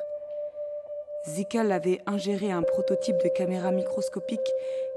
Zickel 1.27 1.71
avait 1.71 2.01
ingéré 2.07 2.51
un 2.51 2.63
prototype 2.63 3.17
de 3.23 3.29
caméra 3.29 3.71
microscopique 3.71 4.39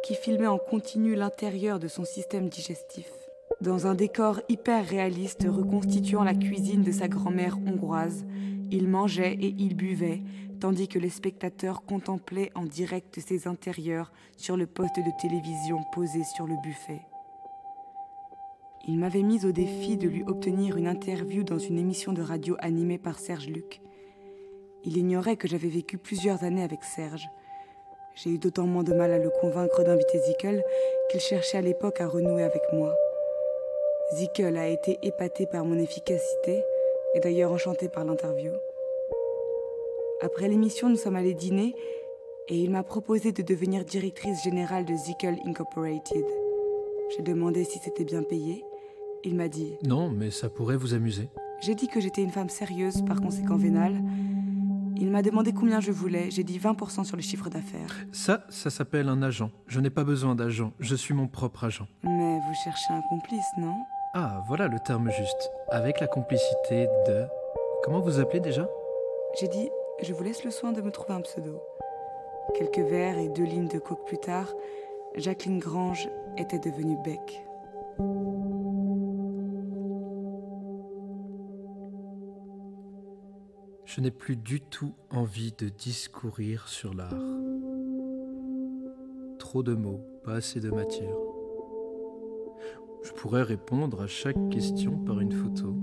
qui 0.04 0.14
filmait 0.14 0.46
en 0.46 0.58
continu 0.58 1.14
l'intérieur 1.14 1.78
de 1.78 1.88
son 1.88 2.04
système 2.04 2.48
digestif. 2.48 3.21
Dans 3.62 3.87
un 3.87 3.95
décor 3.95 4.40
hyper 4.49 4.85
réaliste 4.85 5.47
reconstituant 5.49 6.25
la 6.25 6.35
cuisine 6.35 6.83
de 6.83 6.90
sa 6.90 7.07
grand-mère 7.07 7.59
hongroise, 7.64 8.26
il 8.73 8.88
mangeait 8.88 9.35
et 9.35 9.54
il 9.57 9.76
buvait, 9.76 10.21
tandis 10.59 10.88
que 10.88 10.99
les 10.99 11.11
spectateurs 11.11 11.85
contemplaient 11.85 12.50
en 12.57 12.64
direct 12.64 13.21
ses 13.21 13.47
intérieurs 13.47 14.11
sur 14.37 14.57
le 14.57 14.66
poste 14.66 14.97
de 14.97 15.21
télévision 15.21 15.78
posé 15.92 16.25
sur 16.25 16.49
le 16.49 16.57
buffet. 16.61 17.02
Il 18.88 18.99
m'avait 18.99 19.23
mis 19.23 19.47
au 19.47 19.52
défi 19.52 19.97
de 19.97 20.09
lui 20.09 20.25
obtenir 20.25 20.76
une 20.76 20.88
interview 20.88 21.45
dans 21.45 21.61
une 21.61 21.78
émission 21.78 22.12
de 22.12 22.23
radio 22.23 22.57
animée 22.59 22.99
par 22.99 23.21
Serge 23.21 23.47
Luc. 23.47 23.81
Il 24.83 24.97
ignorait 24.97 25.37
que 25.37 25.47
j'avais 25.47 25.69
vécu 25.69 25.99
plusieurs 25.99 26.42
années 26.42 26.64
avec 26.64 26.83
Serge. 26.83 27.28
J'ai 28.16 28.31
eu 28.31 28.38
d'autant 28.38 28.66
moins 28.66 28.83
de 28.83 28.92
mal 28.92 29.12
à 29.12 29.19
le 29.19 29.31
convaincre 29.40 29.85
d'inviter 29.85 30.19
Zickel 30.26 30.64
qu'il 31.12 31.21
cherchait 31.21 31.59
à 31.59 31.62
l'époque 31.62 32.00
à 32.00 32.09
renouer 32.09 32.42
avec 32.42 32.62
moi. 32.73 32.92
Zickel 34.14 34.59
a 34.59 34.69
été 34.69 34.99
épaté 35.02 35.47
par 35.47 35.64
mon 35.64 35.78
efficacité 35.78 36.62
et 37.14 37.21
d'ailleurs 37.21 37.50
enchanté 37.50 37.88
par 37.88 38.04
l'interview. 38.04 38.52
Après 40.21 40.49
l'émission, 40.49 40.90
nous 40.90 40.97
sommes 40.97 41.16
allés 41.16 41.33
dîner 41.33 41.75
et 42.49 42.59
il 42.59 42.71
m'a 42.71 42.83
proposé 42.83 43.33
de 43.33 43.42
devenir 43.42 43.85
directrice 43.85 44.42
générale 44.45 44.85
de 44.85 44.95
Zickel 44.95 45.38
Incorporated. 45.47 46.26
J'ai 47.16 47.23
demandé 47.23 47.64
si 47.64 47.78
c'était 47.78 48.04
bien 48.04 48.23
payé. 48.23 48.62
Il 49.25 49.35
m'a 49.35 49.49
dit 49.49 49.73
Non, 49.83 50.11
mais 50.11 50.31
ça 50.31 50.50
pourrait 50.50 50.76
vous 50.76 50.92
amuser. 50.92 51.28
J'ai 51.62 51.75
dit 51.75 51.88
que 51.88 52.00
j'étais 52.00 52.23
une 52.23 52.33
femme 52.33 52.50
sérieuse, 52.50 53.02
par 53.07 53.21
conséquent 53.21 53.57
vénale. 53.57 54.02
Il 54.97 55.11
m'a 55.11 55.23
demandé 55.23 55.52
combien 55.52 55.81
je 55.81 55.90
voulais. 55.90 56.31
J'ai 56.31 56.45
dit 56.45 56.59
20% 56.59 57.04
sur 57.04 57.16
le 57.16 57.23
chiffre 57.23 57.49
d'affaires. 57.49 58.07
Ça, 58.12 58.45
ça 58.50 58.69
s'appelle 58.69 59.09
un 59.09 59.23
agent. 59.23 59.50
Je 59.66 59.81
n'ai 59.81 59.90
pas 59.90 60.04
besoin 60.04 60.35
d'agent. 60.35 60.73
Je 60.81 60.95
suis 60.95 61.14
mon 61.14 61.28
propre 61.28 61.64
agent. 61.64 61.87
Mais 62.02 62.38
vous 62.38 62.54
cherchez 62.62 62.92
un 62.92 63.02
complice, 63.09 63.47
non? 63.59 63.75
Ah, 64.14 64.42
voilà 64.47 64.69
le 64.69 64.78
terme 64.78 65.11
juste. 65.11 65.50
Avec 65.69 65.99
la 65.99 66.07
complicité 66.07 66.87
de. 67.07 67.25
Comment 67.83 68.00
vous 68.00 68.21
appelez 68.21 68.40
déjà? 68.40 68.69
J'ai 69.40 69.49
dit 69.49 69.71
Je 70.02 70.12
vous 70.12 70.23
laisse 70.23 70.45
le 70.45 70.50
soin 70.50 70.73
de 70.73 70.83
me 70.83 70.90
trouver 70.90 71.14
un 71.14 71.23
pseudo. 71.23 71.62
Quelques 72.54 72.90
vers 72.90 73.16
et 73.16 73.31
deux 73.31 73.45
lignes 73.45 73.69
de 73.69 73.78
coke 73.78 74.04
plus 74.04 74.19
tard, 74.19 74.52
Jacqueline 75.14 75.61
Grange 75.61 76.11
était 76.37 76.59
devenue 76.59 76.99
Beck. 77.02 77.42
Je 83.87 84.00
n'ai 84.02 84.11
plus 84.11 84.37
du 84.37 84.61
tout 84.61 84.92
envie 85.11 85.52
de 85.52 85.71
discourir 85.71 86.69
sur 86.69 86.92
l'art. 86.92 87.14
Trop 89.38 89.62
de 89.62 89.73
mots, 89.73 90.04
pas 90.23 90.35
assez 90.35 90.61
de 90.61 90.71
matière. 90.71 91.31
Je 93.14 93.21
pourrais 93.21 93.42
répondre 93.42 94.00
à 94.00 94.07
chaque 94.07 94.49
question 94.49 94.97
par 94.97 95.21
une 95.21 95.33
photo. 95.33 95.76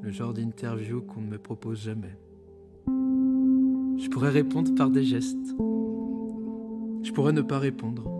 Le 0.00 0.10
genre 0.10 0.32
d'interview 0.32 1.02
qu'on 1.02 1.20
ne 1.20 1.28
me 1.28 1.38
propose 1.38 1.82
jamais. 1.82 2.16
Je 2.86 4.08
pourrais 4.08 4.30
répondre 4.30 4.74
par 4.74 4.90
des 4.90 5.04
gestes. 5.04 5.36
Je 7.02 7.12
pourrais 7.12 7.34
ne 7.34 7.42
pas 7.42 7.58
répondre. 7.58 8.10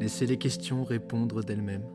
Laisser 0.00 0.26
les 0.26 0.36
questions 0.36 0.82
répondre 0.82 1.42
d'elles-mêmes. 1.44 1.86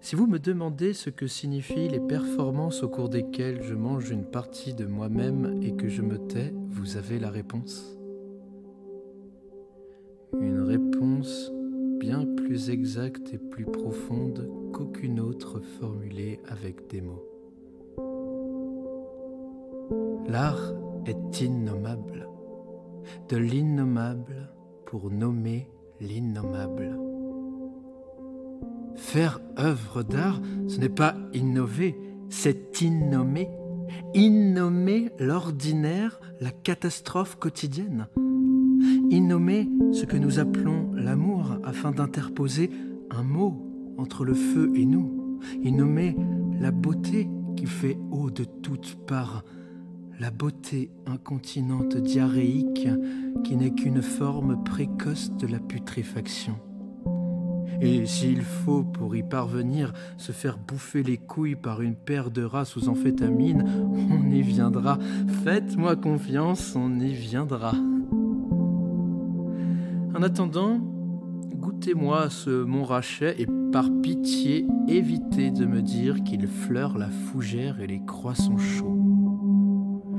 Si 0.00 0.16
vous 0.16 0.26
me 0.26 0.38
demandez 0.38 0.94
ce 0.94 1.10
que 1.10 1.26
signifient 1.26 1.88
les 1.88 2.00
performances 2.00 2.82
au 2.82 2.88
cours 2.88 3.10
desquelles 3.10 3.62
je 3.62 3.74
mange 3.74 4.10
une 4.10 4.24
partie 4.24 4.72
de 4.72 4.86
moi-même 4.86 5.60
et 5.62 5.76
que 5.76 5.88
je 5.88 6.00
me 6.00 6.16
tais, 6.16 6.54
vous 6.68 6.96
avez 6.96 7.18
la 7.18 7.30
réponse. 7.30 7.98
Une 10.40 10.62
réponse 10.62 11.52
bien 12.00 12.24
plus 12.24 12.70
exacte 12.70 13.34
et 13.34 13.38
plus 13.38 13.66
profonde 13.66 14.50
qu'aucune 14.72 15.20
autre 15.20 15.60
formulée 15.60 16.40
avec 16.48 16.88
des 16.88 17.02
mots. 17.02 17.26
L'art 20.26 20.72
est 21.04 21.42
innommable, 21.42 22.26
de 23.28 23.36
l'innommable 23.36 24.50
pour 24.86 25.10
nommer 25.10 25.68
l'innommable. 26.00 26.98
Faire 28.96 29.40
œuvre 29.58 30.02
d'art, 30.02 30.40
ce 30.68 30.78
n'est 30.78 30.88
pas 30.88 31.14
innover, 31.34 31.96
c'est 32.30 32.80
innommer. 32.80 33.50
Innommer 34.14 35.10
l'ordinaire, 35.18 36.18
la 36.40 36.50
catastrophe 36.50 37.36
quotidienne. 37.36 38.08
Innommer 39.10 39.68
ce 39.92 40.04
que 40.04 40.16
nous 40.16 40.38
appelons 40.38 40.92
l'amour 40.94 41.58
afin 41.64 41.90
d'interposer 41.90 42.70
un 43.10 43.24
mot 43.24 43.66
entre 43.98 44.24
le 44.24 44.34
feu 44.34 44.70
et 44.76 44.86
nous. 44.86 45.40
Innommer 45.64 46.16
la 46.60 46.70
beauté 46.70 47.28
qui 47.56 47.66
fait 47.66 47.98
eau 48.12 48.30
de 48.30 48.44
toutes 48.44 48.96
parts. 49.08 49.44
La 50.20 50.30
beauté 50.30 50.92
incontinente 51.06 51.96
diarrhéique 51.96 52.88
qui 53.42 53.56
n'est 53.56 53.74
qu'une 53.74 54.00
forme 54.00 54.62
précoce 54.62 55.32
de 55.32 55.48
la 55.48 55.58
putréfaction. 55.58 56.60
Et 57.80 58.06
s'il 58.06 58.42
faut, 58.42 58.84
pour 58.84 59.16
y 59.16 59.24
parvenir, 59.24 59.92
se 60.18 60.30
faire 60.30 60.56
bouffer 60.56 61.02
les 61.02 61.16
couilles 61.16 61.56
par 61.56 61.82
une 61.82 61.96
paire 61.96 62.30
de 62.30 62.44
rats 62.44 62.64
sous 62.64 62.88
amphétamine, 62.88 63.64
on 63.92 64.30
y 64.30 64.42
viendra. 64.42 64.98
Faites-moi 65.42 65.96
confiance, 65.96 66.76
on 66.76 67.00
y 67.00 67.12
viendra. 67.12 67.72
En 70.20 70.22
attendant, 70.22 70.76
goûtez-moi 71.54 72.28
ce 72.28 72.62
Montrachet 72.62 73.40
et 73.40 73.46
par 73.72 73.88
pitié, 74.02 74.66
évitez 74.86 75.50
de 75.50 75.64
me 75.64 75.80
dire 75.80 76.22
qu'il 76.24 76.46
fleure 76.46 76.98
la 76.98 77.08
fougère 77.08 77.80
et 77.80 77.86
les 77.86 78.04
croissants 78.04 78.58
chauds. 78.58 78.98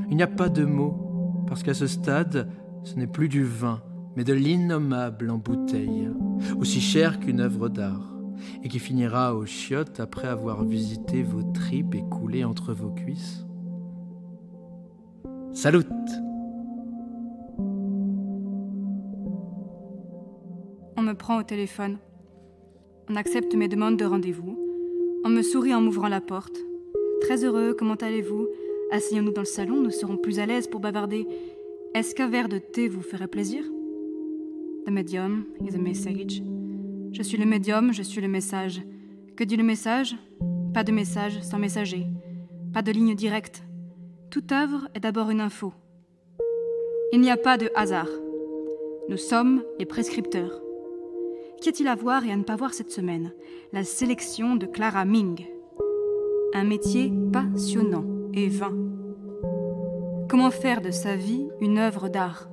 Il 0.10 0.18
n'y 0.18 0.24
a 0.24 0.28
pas 0.28 0.50
de 0.50 0.66
mots, 0.66 1.44
parce 1.46 1.62
qu'à 1.62 1.76
ce 1.76 1.86
stade, 1.86 2.50
ce 2.84 2.96
n'est 2.96 3.06
plus 3.06 3.30
du 3.30 3.44
vin, 3.44 3.84
mais 4.16 4.24
de 4.24 4.34
l'innommable 4.34 5.30
en 5.30 5.38
bouteille, 5.38 6.10
aussi 6.60 6.82
cher 6.82 7.20
qu'une 7.20 7.40
œuvre 7.40 7.70
d'art, 7.70 8.12
et 8.64 8.70
qui 8.70 8.80
finira 8.80 9.36
aux 9.36 9.46
chiottes 9.46 10.00
après 10.00 10.28
avoir 10.28 10.64
visité 10.64 11.22
vos 11.22 11.44
tripes 11.44 11.94
et 11.94 12.04
coulé 12.10 12.44
entre 12.44 12.74
vos 12.74 12.90
cuisses. 12.90 13.46
Salut 15.54 15.84
me 21.12 21.18
prend 21.18 21.38
au 21.38 21.44
téléphone. 21.44 21.98
On 23.10 23.18
accepte 23.18 23.54
mes 23.54 23.68
demandes 23.68 23.98
de 23.98 24.06
rendez-vous. 24.06 24.58
On 25.26 25.30
me 25.30 25.42
sourit 25.42 25.76
en 25.76 25.82
m'ouvrant 25.82 26.08
la 26.08 26.22
porte. 26.22 26.58
Très 27.20 27.44
heureux, 27.44 27.76
comment 27.78 27.96
allez-vous? 27.96 28.48
Asseyons-nous 28.92 29.34
dans 29.34 29.42
le 29.42 29.46
salon, 29.46 29.82
nous 29.82 29.92
serons 29.92 30.16
plus 30.16 30.40
à 30.40 30.46
l'aise 30.46 30.68
pour 30.68 30.80
bavarder. 30.80 31.28
Est-ce 31.94 32.16
qu'un 32.16 32.30
verre 32.30 32.48
de 32.48 32.60
thé 32.60 32.88
vous 32.88 33.02
ferait 33.02 33.28
plaisir? 33.28 33.62
The 34.86 34.90
medium 34.90 35.44
is 35.62 35.76
a 35.76 35.80
message. 35.80 36.42
Je 37.12 37.24
suis 37.24 37.38
le 37.38 37.46
médium, 37.46 37.92
je 37.92 38.04
suis 38.04 38.22
le 38.22 38.30
message. 38.30 38.82
Que 39.36 39.44
dit 39.44 39.58
le 39.58 39.64
message? 39.64 40.16
Pas 40.74 40.86
de 40.86 40.94
message 40.94 41.42
sans 41.42 41.60
messager. 41.60 42.06
Pas 42.74 42.84
de 42.84 42.92
ligne 42.94 43.16
directe. 43.16 43.64
Toute 44.30 44.54
œuvre 44.54 44.88
est 44.96 45.02
d'abord 45.02 45.30
une 45.30 45.42
info. 45.42 45.74
Il 47.12 47.20
n'y 47.20 47.32
a 47.32 47.38
pas 47.38 47.58
de 47.58 47.70
hasard. 47.76 48.08
Nous 49.10 49.18
sommes 49.18 49.62
les 49.78 49.86
prescripteurs. 49.86 50.62
Qu'y 51.62 51.70
a-t-il 51.70 51.88
à 51.88 51.94
voir 51.94 52.26
et 52.26 52.32
à 52.32 52.36
ne 52.36 52.42
pas 52.42 52.56
voir 52.56 52.74
cette 52.74 52.90
semaine? 52.90 53.34
La 53.72 53.84
sélection 53.84 54.56
de 54.56 54.66
Clara 54.66 55.06
Ming. 55.06 55.46
Un 56.56 56.64
métier 56.64 57.14
passionnant 57.32 58.04
et 58.34 58.50
vain. 58.50 58.76
Comment 60.28 60.50
faire 60.50 60.82
de 60.82 60.90
sa 60.90 61.16
vie 61.16 61.48
une 61.62 61.78
œuvre 61.78 62.10
d'art? 62.10 62.50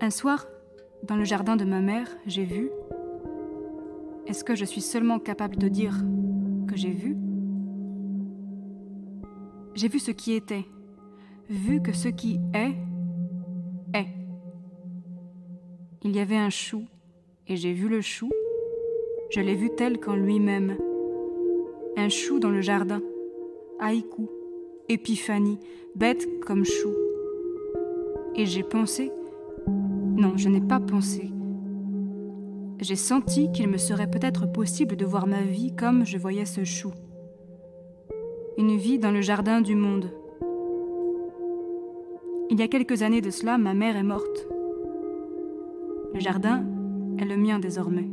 Un 0.00 0.10
soir, 0.10 0.46
dans 1.02 1.16
le 1.16 1.24
jardin 1.24 1.56
de 1.56 1.64
ma 1.64 1.80
mère, 1.80 2.06
j'ai 2.26 2.44
vu. 2.44 2.70
Est-ce 4.28 4.44
que 4.44 4.54
je 4.54 4.64
suis 4.64 4.80
seulement 4.80 5.18
capable 5.18 5.56
de 5.56 5.66
dire 5.66 5.96
que 6.68 6.76
j'ai 6.76 6.92
vu? 6.92 7.16
J'ai 9.74 9.88
vu 9.88 9.98
ce 9.98 10.12
qui 10.12 10.32
était, 10.34 10.64
vu 11.50 11.82
que 11.82 11.92
ce 11.92 12.06
qui 12.06 12.38
est, 12.54 12.76
est. 13.94 14.23
Il 16.04 16.14
y 16.14 16.20
avait 16.20 16.36
un 16.36 16.50
chou, 16.50 16.84
et 17.48 17.56
j'ai 17.56 17.72
vu 17.72 17.88
le 17.88 18.00
chou. 18.00 18.30
Je 19.30 19.40
l'ai 19.40 19.54
vu 19.54 19.70
tel 19.74 19.98
qu'en 19.98 20.14
lui-même. 20.14 20.76
Un 21.96 22.08
chou 22.08 22.38
dans 22.38 22.50
le 22.50 22.60
jardin. 22.60 23.02
Haïku, 23.80 24.28
épiphanie, 24.88 25.58
bête 25.96 26.28
comme 26.40 26.64
chou. 26.64 26.92
Et 28.36 28.46
j'ai 28.46 28.62
pensé 28.62 29.10
non, 30.16 30.36
je 30.36 30.48
n'ai 30.48 30.60
pas 30.60 30.78
pensé. 30.78 31.30
J'ai 32.80 32.94
senti 32.94 33.50
qu'il 33.50 33.68
me 33.68 33.78
serait 33.78 34.10
peut-être 34.10 34.46
possible 34.50 34.94
de 34.94 35.04
voir 35.04 35.26
ma 35.26 35.42
vie 35.42 35.74
comme 35.74 36.06
je 36.06 36.18
voyais 36.18 36.44
ce 36.44 36.62
chou. 36.62 36.92
Une 38.56 38.76
vie 38.76 39.00
dans 39.00 39.10
le 39.10 39.20
jardin 39.20 39.60
du 39.60 39.74
monde. 39.74 40.12
Il 42.48 42.60
y 42.60 42.62
a 42.62 42.68
quelques 42.68 43.02
années 43.02 43.22
de 43.22 43.30
cela, 43.30 43.58
ma 43.58 43.74
mère 43.74 43.96
est 43.96 44.04
morte. 44.04 44.46
Le 46.14 46.20
jardin 46.20 46.64
est 47.18 47.24
le 47.24 47.36
mien 47.36 47.58
désormais. 47.58 48.08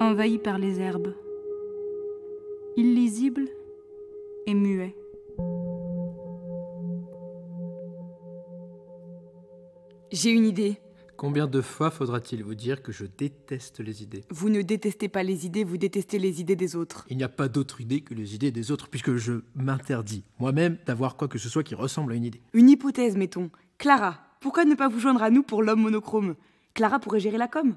Envahi 0.00 0.38
par 0.38 0.58
les 0.58 0.80
herbes. 0.80 1.14
Illisible 2.76 3.48
et 4.46 4.54
muet. 4.54 4.96
J'ai 10.10 10.32
une 10.32 10.44
idée. 10.44 10.78
Combien 11.16 11.46
de 11.46 11.60
fois 11.60 11.92
faudra-t-il 11.92 12.42
vous 12.42 12.56
dire 12.56 12.82
que 12.82 12.90
je 12.90 13.04
déteste 13.04 13.78
les 13.78 14.02
idées? 14.02 14.24
Vous 14.30 14.48
ne 14.48 14.62
détestez 14.62 15.08
pas 15.08 15.22
les 15.22 15.46
idées, 15.46 15.62
vous 15.62 15.76
détestez 15.76 16.18
les 16.18 16.40
idées 16.40 16.56
des 16.56 16.74
autres. 16.74 17.06
Il 17.10 17.16
n'y 17.16 17.22
a 17.22 17.28
pas 17.28 17.46
d'autre 17.46 17.80
idée 17.80 18.00
que 18.00 18.14
les 18.14 18.34
idées 18.34 18.50
des 18.50 18.72
autres, 18.72 18.88
puisque 18.88 19.14
je 19.14 19.34
m'interdis 19.54 20.24
moi-même 20.40 20.78
d'avoir 20.84 21.16
quoi 21.16 21.28
que 21.28 21.38
ce 21.38 21.48
soit 21.48 21.62
qui 21.62 21.76
ressemble 21.76 22.12
à 22.12 22.16
une 22.16 22.24
idée. 22.24 22.42
Une 22.54 22.70
hypothèse, 22.70 23.16
mettons. 23.16 23.50
Clara, 23.78 24.29
pourquoi 24.40 24.64
ne 24.64 24.74
pas 24.74 24.88
vous 24.88 24.98
joindre 24.98 25.22
à 25.22 25.30
nous 25.30 25.42
pour 25.42 25.62
l'homme 25.62 25.82
monochrome? 25.82 26.34
Clara 26.72 26.98
pourrait 26.98 27.20
gérer 27.20 27.36
la 27.36 27.46
com. 27.46 27.76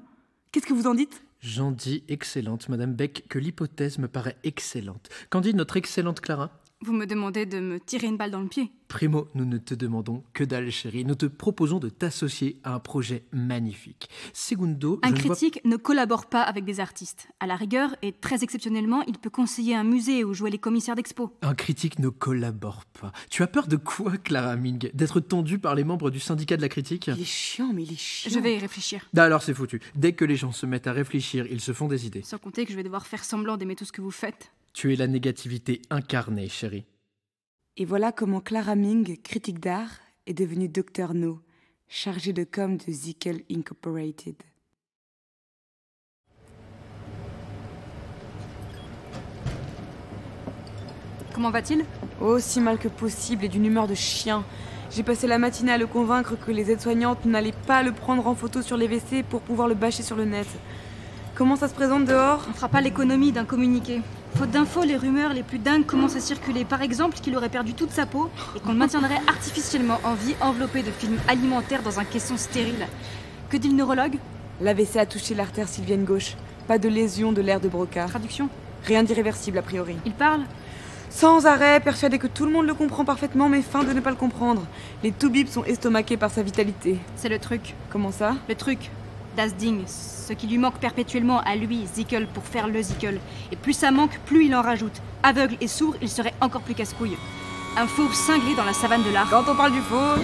Qu'est-ce 0.50 0.66
que 0.66 0.72
vous 0.72 0.86
en 0.86 0.94
dites? 0.94 1.22
J'en 1.40 1.70
dis 1.70 2.04
excellente, 2.08 2.70
Madame 2.70 2.94
Beck, 2.94 3.24
que 3.28 3.38
l'hypothèse 3.38 3.98
me 3.98 4.08
paraît 4.08 4.38
excellente. 4.44 5.10
Qu'en 5.28 5.42
dit 5.42 5.52
notre 5.52 5.76
excellente 5.76 6.22
Clara? 6.22 6.63
Vous 6.84 6.92
me 6.92 7.06
demandez 7.06 7.46
de 7.46 7.60
me 7.60 7.80
tirer 7.80 8.08
une 8.08 8.18
balle 8.18 8.30
dans 8.30 8.42
le 8.42 8.46
pied. 8.46 8.70
Primo, 8.88 9.26
nous 9.34 9.46
ne 9.46 9.56
te 9.56 9.72
demandons 9.74 10.22
que 10.34 10.44
dalle, 10.44 10.70
chérie. 10.70 11.06
Nous 11.06 11.14
te 11.14 11.24
proposons 11.24 11.78
de 11.78 11.88
t'associer 11.88 12.58
à 12.62 12.74
un 12.74 12.78
projet 12.78 13.24
magnifique. 13.32 14.10
Segundo, 14.34 15.00
Un 15.02 15.08
je 15.08 15.14
ne 15.14 15.20
vois- 15.22 15.34
critique 15.34 15.62
ne 15.64 15.76
collabore 15.78 16.26
pas 16.26 16.42
avec 16.42 16.66
des 16.66 16.80
artistes. 16.80 17.28
À 17.40 17.46
la 17.46 17.56
rigueur, 17.56 17.96
et 18.02 18.12
très 18.12 18.44
exceptionnellement, 18.44 19.00
il 19.06 19.16
peut 19.18 19.30
conseiller 19.30 19.74
un 19.74 19.82
musée 19.82 20.24
ou 20.24 20.34
jouer 20.34 20.50
les 20.50 20.58
commissaires 20.58 20.94
d'expo. 20.94 21.32
Un 21.40 21.54
critique 21.54 21.98
ne 22.00 22.10
collabore 22.10 22.84
pas. 23.00 23.12
Tu 23.30 23.42
as 23.42 23.46
peur 23.46 23.66
de 23.66 23.76
quoi, 23.76 24.18
Clara 24.18 24.54
Ming 24.56 24.90
D'être 24.92 25.20
tendue 25.20 25.58
par 25.58 25.74
les 25.74 25.84
membres 25.84 26.10
du 26.10 26.20
syndicat 26.20 26.58
de 26.58 26.62
la 26.62 26.68
critique 26.68 27.06
Il 27.16 27.22
est 27.22 27.24
chiant, 27.24 27.72
mais 27.72 27.84
il 27.84 27.92
est 27.92 27.98
chiant. 27.98 28.30
Je 28.30 28.38
vais 28.40 28.56
y 28.56 28.58
réfléchir. 28.58 29.08
Ah, 29.16 29.22
Alors 29.22 29.42
c'est 29.42 29.54
foutu. 29.54 29.80
Dès 29.94 30.12
que 30.12 30.26
les 30.26 30.36
gens 30.36 30.52
se 30.52 30.66
mettent 30.66 30.86
à 30.86 30.92
réfléchir, 30.92 31.46
ils 31.50 31.62
se 31.62 31.72
font 31.72 31.88
des 31.88 32.04
idées. 32.06 32.20
Sans 32.22 32.36
compter 32.36 32.66
que 32.66 32.72
je 32.72 32.76
vais 32.76 32.82
devoir 32.84 33.06
faire 33.06 33.24
semblant 33.24 33.56
d'aimer 33.56 33.74
tout 33.74 33.86
ce 33.86 33.92
que 33.92 34.02
vous 34.02 34.10
faites. 34.10 34.52
Tu 34.74 34.92
es 34.92 34.96
la 34.96 35.06
négativité 35.06 35.82
incarnée, 35.88 36.48
chérie. 36.48 36.84
Et 37.76 37.84
voilà 37.84 38.10
comment 38.10 38.40
Clara 38.40 38.74
Ming, 38.74 39.16
critique 39.22 39.60
d'art, 39.60 40.00
est 40.26 40.34
devenue 40.34 40.68
Dr 40.68 41.14
No, 41.14 41.40
chargée 41.86 42.32
de 42.32 42.42
com 42.42 42.76
de 42.76 42.90
Zickel 42.90 43.42
Incorporated. 43.48 44.34
Comment 51.32 51.52
va-t-il? 51.52 51.84
Aussi 52.20 52.60
mal 52.60 52.78
que 52.78 52.88
possible 52.88 53.44
et 53.44 53.48
d'une 53.48 53.66
humeur 53.66 53.86
de 53.86 53.94
chien. 53.94 54.44
J'ai 54.90 55.04
passé 55.04 55.28
la 55.28 55.38
matinée 55.38 55.72
à 55.72 55.78
le 55.78 55.86
convaincre 55.86 56.34
que 56.36 56.50
les 56.50 56.72
aides-soignantes 56.72 57.24
n'allaient 57.26 57.52
pas 57.68 57.84
le 57.84 57.92
prendre 57.92 58.26
en 58.26 58.34
photo 58.34 58.60
sur 58.60 58.76
les 58.76 58.88
WC 58.88 59.22
pour 59.22 59.40
pouvoir 59.40 59.68
le 59.68 59.76
bâcher 59.76 60.02
sur 60.02 60.16
le 60.16 60.24
net. 60.24 60.48
Comment 61.36 61.54
ça 61.54 61.68
se 61.68 61.74
présente 61.74 62.06
dehors? 62.06 62.44
On 62.50 62.52
fera 62.54 62.68
pas 62.68 62.80
l'économie 62.80 63.30
d'un 63.30 63.44
communiqué. 63.44 64.02
Faute 64.36 64.50
d'infos, 64.50 64.82
les 64.82 64.96
rumeurs 64.96 65.32
les 65.32 65.44
plus 65.44 65.58
dingues 65.58 65.86
commencent 65.86 66.16
à 66.16 66.20
circuler. 66.20 66.64
Par 66.64 66.82
exemple, 66.82 67.18
qu'il 67.18 67.36
aurait 67.36 67.48
perdu 67.48 67.72
toute 67.74 67.92
sa 67.92 68.04
peau 68.04 68.30
et 68.56 68.60
qu'on 68.60 68.72
le 68.72 68.78
maintiendrait 68.78 69.20
artificiellement 69.28 70.00
en 70.02 70.14
vie, 70.14 70.34
enveloppé 70.40 70.82
de 70.82 70.90
films 70.90 71.18
alimentaires 71.28 71.82
dans 71.82 72.00
un 72.00 72.04
caisson 72.04 72.36
stérile. 72.36 72.88
Que 73.48 73.56
dit 73.56 73.68
le 73.68 73.74
neurologue? 73.74 74.18
L'AVC 74.60 74.96
a 74.96 75.06
touché 75.06 75.36
l'artère 75.36 75.68
sylvienne 75.68 76.04
gauche. 76.04 76.34
Pas 76.66 76.78
de 76.78 76.88
lésion 76.88 77.30
de 77.30 77.42
l'air 77.42 77.60
de 77.60 77.68
Broca. 77.68 78.06
Traduction? 78.06 78.48
Rien 78.84 79.04
d'irréversible 79.04 79.58
a 79.58 79.62
priori. 79.62 79.94
Il 80.04 80.12
parle? 80.12 80.42
Sans 81.10 81.46
arrêt, 81.46 81.78
persuadé 81.78 82.18
que 82.18 82.26
tout 82.26 82.44
le 82.44 82.50
monde 82.50 82.66
le 82.66 82.74
comprend 82.74 83.04
parfaitement, 83.04 83.48
mais 83.48 83.62
fin 83.62 83.84
de 83.84 83.92
ne 83.92 84.00
pas 84.00 84.10
le 84.10 84.16
comprendre. 84.16 84.66
Les 85.04 85.12
toubibs 85.12 85.46
sont 85.46 85.64
estomaqués 85.64 86.16
par 86.16 86.32
sa 86.32 86.42
vitalité. 86.42 86.98
C'est 87.14 87.28
le 87.28 87.38
truc. 87.38 87.74
Comment 87.88 88.10
ça? 88.10 88.34
Le 88.48 88.56
truc. 88.56 88.90
Das 89.36 89.48
Ding. 89.48 89.82
Ce 89.86 90.32
qui 90.32 90.46
lui 90.46 90.58
manque 90.58 90.78
perpétuellement 90.78 91.40
à 91.40 91.56
lui, 91.56 91.86
Zickel, 91.92 92.26
pour 92.26 92.44
faire 92.44 92.68
le 92.68 92.80
Zickel. 92.80 93.20
Et 93.52 93.56
plus 93.56 93.72
ça 93.72 93.90
manque, 93.90 94.18
plus 94.26 94.46
il 94.46 94.54
en 94.54 94.62
rajoute. 94.62 95.02
Aveugle 95.22 95.56
et 95.60 95.68
sourd, 95.68 95.94
il 96.00 96.08
serait 96.08 96.34
encore 96.40 96.62
plus 96.62 96.74
casse-couille. 96.74 97.16
Un 97.76 97.86
fauve 97.86 98.14
cinglé 98.14 98.54
dans 98.56 98.64
la 98.64 98.72
savane 98.72 99.02
de 99.02 99.10
l'art. 99.10 99.28
Quand 99.30 99.44
on 99.50 99.56
parle 99.56 99.72
du 99.72 99.80
faux, 99.80 100.22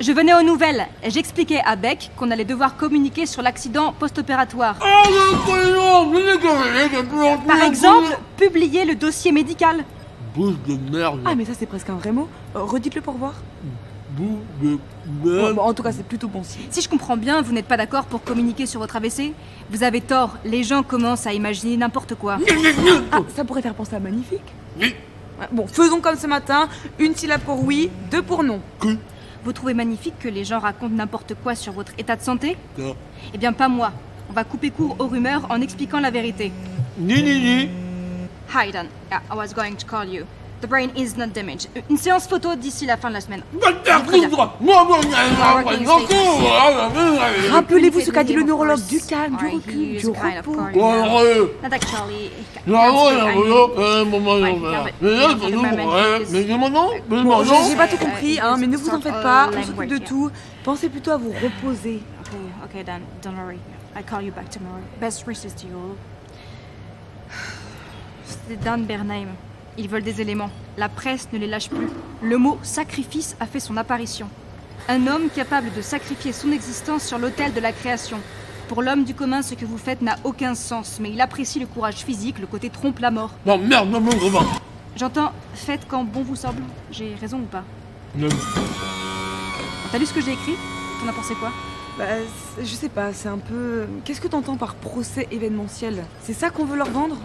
Je 0.00 0.12
venais 0.12 0.34
aux 0.34 0.42
nouvelles. 0.42 0.86
J'expliquais 1.06 1.60
à 1.64 1.74
Beck 1.76 2.10
qu'on 2.16 2.30
allait 2.30 2.44
devoir 2.44 2.76
communiquer 2.76 3.26
sur 3.26 3.42
l'accident 3.42 3.92
post-opératoire. 3.98 4.76
Par 7.46 7.62
exemple, 7.62 8.18
publier 8.36 8.84
le 8.84 8.94
dossier 8.94 9.32
médical. 9.32 9.84
Bouche 10.36 10.54
de 10.68 10.76
merde. 10.96 11.20
Ah, 11.24 11.34
mais 11.34 11.44
ça 11.44 11.52
c'est 11.58 11.66
presque 11.66 11.88
un 11.90 11.94
vrai 11.96 12.12
mot. 12.12 12.28
Euh, 12.54 12.60
Redites-le 12.62 13.00
pour 13.00 13.14
voir. 13.14 13.32
Bouche 14.10 14.28
de 14.62 14.78
merde. 15.24 15.54
bon, 15.54 15.62
en 15.62 15.72
tout 15.74 15.82
cas, 15.82 15.92
c'est 15.92 16.04
plutôt 16.06 16.28
bon 16.28 16.42
signe. 16.44 16.62
Si 16.70 16.80
je 16.82 16.88
comprends 16.88 17.16
bien, 17.16 17.42
vous 17.42 17.52
n'êtes 17.52 17.66
pas 17.66 17.76
d'accord 17.76 18.04
pour 18.04 18.22
communiquer 18.22 18.66
sur 18.66 18.80
votre 18.80 18.96
AVC 18.96 19.32
Vous 19.70 19.82
avez 19.82 20.00
tort, 20.00 20.36
les 20.44 20.62
gens 20.62 20.82
commencent 20.82 21.26
à 21.26 21.32
imaginer 21.32 21.76
n'importe 21.76 22.14
quoi. 22.14 22.38
Ah, 23.12 23.18
ça 23.34 23.44
pourrait 23.44 23.62
faire 23.62 23.74
penser 23.74 23.96
à 23.96 24.00
magnifique. 24.00 24.44
Ouais, 24.80 24.94
Bon, 25.52 25.66
faisons 25.66 26.00
comme 26.00 26.16
ce 26.16 26.26
matin. 26.26 26.68
Une 26.98 27.14
syllabe 27.14 27.40
pour 27.42 27.64
oui, 27.64 27.90
deux 28.10 28.22
pour 28.22 28.42
non. 28.42 28.60
Vous 29.44 29.52
trouvez 29.52 29.74
magnifique 29.74 30.18
que 30.18 30.28
les 30.28 30.44
gens 30.44 30.58
racontent 30.58 30.94
n'importe 30.94 31.34
quoi 31.42 31.54
sur 31.54 31.72
votre 31.72 31.92
état 31.98 32.16
de 32.16 32.22
santé 32.22 32.56
Non. 32.78 32.96
Eh 33.34 33.38
bien, 33.38 33.52
pas 33.52 33.68
moi. 33.68 33.92
On 34.28 34.32
va 34.32 34.44
couper 34.44 34.70
court 34.70 34.96
aux 34.98 35.06
rumeurs 35.06 35.46
en 35.50 35.60
expliquant 35.60 36.00
la 36.00 36.10
vérité. 36.10 36.52
Ni 36.98 37.22
ni 37.22 37.38
ni. 37.38 37.68
Hi, 38.48 38.70
Dan. 38.70 38.88
Yeah, 39.10 39.20
I 39.30 39.34
was 39.34 39.52
going 39.52 39.76
to 39.76 39.86
call 39.86 40.04
you. 40.04 40.26
The 40.60 40.66
brain 40.66 40.90
is 40.96 41.16
not 41.18 41.34
damaged. 41.34 41.68
Une 41.90 41.98
séance 41.98 42.26
photo 42.26 42.56
d'ici 42.56 42.86
la 42.86 42.96
fin 42.96 43.08
de 43.08 43.14
la 43.14 43.20
semaine. 43.20 43.42
Rappelez-vous 47.50 48.00
ce 48.00 48.10
qu'a 48.10 48.24
dit 48.24 48.32
le 48.32 48.42
neurologue. 48.42 48.80
Du 48.88 49.00
calme, 49.00 49.36
du 49.36 49.46
recul, 49.46 49.98
du 49.98 50.08
repos. 50.08 50.56
Not 51.62 51.72
actually. 51.72 52.30
I 52.66 52.70
euh, 52.70 52.84
j'ai 57.68 57.76
pas 57.76 57.86
tout 57.86 57.94
Euh, 57.94 57.98
compris, 57.98 58.38
euh, 58.38 58.42
hein, 58.42 58.56
mais 58.58 58.66
ne 58.66 58.76
vous 58.76 58.88
en 58.90 59.00
faites 59.00 59.22
pas. 59.22 59.50
On 59.54 59.62
s'occupe 59.62 59.90
de 59.90 59.98
tout. 59.98 60.30
Pensez 60.64 60.88
plutôt 60.88 61.10
à 61.10 61.16
vous 61.18 61.32
reposer. 61.32 62.02
Okay, 62.22 62.36
okay, 62.64 62.82
Dan. 62.82 63.02
Don't 63.22 63.36
worry. 63.36 63.58
I'll 63.94 64.02
call 64.02 64.22
you 64.22 64.32
back 64.32 64.50
tomorrow. 64.50 64.82
Best 65.00 65.26
wishes 65.26 65.54
to 65.54 65.66
you 65.66 65.76
all. 65.76 65.96
C'est 68.48 68.62
Dan 68.62 68.84
Bernheim. 68.84 69.26
Ils 69.76 69.88
veulent 69.88 70.04
des 70.04 70.20
éléments. 70.20 70.50
La 70.76 70.88
presse 70.88 71.28
ne 71.32 71.38
les 71.38 71.48
lâche 71.48 71.68
plus. 71.68 71.88
Le 72.22 72.38
mot 72.38 72.58
sacrifice 72.62 73.36
a 73.40 73.46
fait 73.46 73.58
son 73.58 73.76
apparition. 73.76 74.28
Un 74.88 75.08
homme 75.08 75.28
capable 75.34 75.72
de 75.74 75.82
sacrifier 75.82 76.32
son 76.32 76.52
existence 76.52 77.02
sur 77.02 77.18
l'autel 77.18 77.52
de 77.52 77.60
la 77.60 77.72
création. 77.72 78.18
Pour 78.68 78.82
l'homme 78.82 79.02
du 79.02 79.14
commun, 79.14 79.42
ce 79.42 79.54
que 79.54 79.64
vous 79.64 79.78
faites 79.78 80.00
n'a 80.00 80.16
aucun 80.22 80.54
sens, 80.54 80.98
mais 81.00 81.10
il 81.10 81.20
apprécie 81.20 81.58
le 81.58 81.66
courage 81.66 81.96
physique, 81.96 82.38
le 82.38 82.46
côté 82.46 82.70
trompe 82.70 83.00
la 83.00 83.10
mort. 83.10 83.30
Non, 83.44 83.58
merde, 83.58 83.90
non, 83.90 84.00
non, 84.00 84.30
non. 84.30 84.40
J'entends, 84.96 85.32
faites 85.54 85.86
quand 85.88 86.04
bon 86.04 86.22
vous 86.22 86.36
semble. 86.36 86.62
J'ai 86.92 87.16
raison 87.20 87.38
ou 87.38 87.46
pas? 87.46 87.64
Non. 88.14 88.28
T'as 89.90 89.98
lu 89.98 90.06
ce 90.06 90.14
que 90.14 90.20
j'ai 90.20 90.32
écrit? 90.32 90.54
T'en 91.00 91.08
as 91.08 91.12
pensé 91.12 91.34
quoi? 91.34 91.50
Bah, 91.98 92.04
je 92.60 92.74
sais 92.74 92.88
pas, 92.88 93.12
c'est 93.12 93.28
un 93.28 93.38
peu. 93.38 93.86
Qu'est-ce 94.04 94.20
que 94.20 94.28
t'entends 94.28 94.56
par 94.56 94.76
procès 94.76 95.26
événementiel? 95.32 96.04
C'est 96.22 96.32
ça 96.32 96.50
qu'on 96.50 96.64
veut 96.64 96.76
leur 96.76 96.90
vendre? 96.90 97.16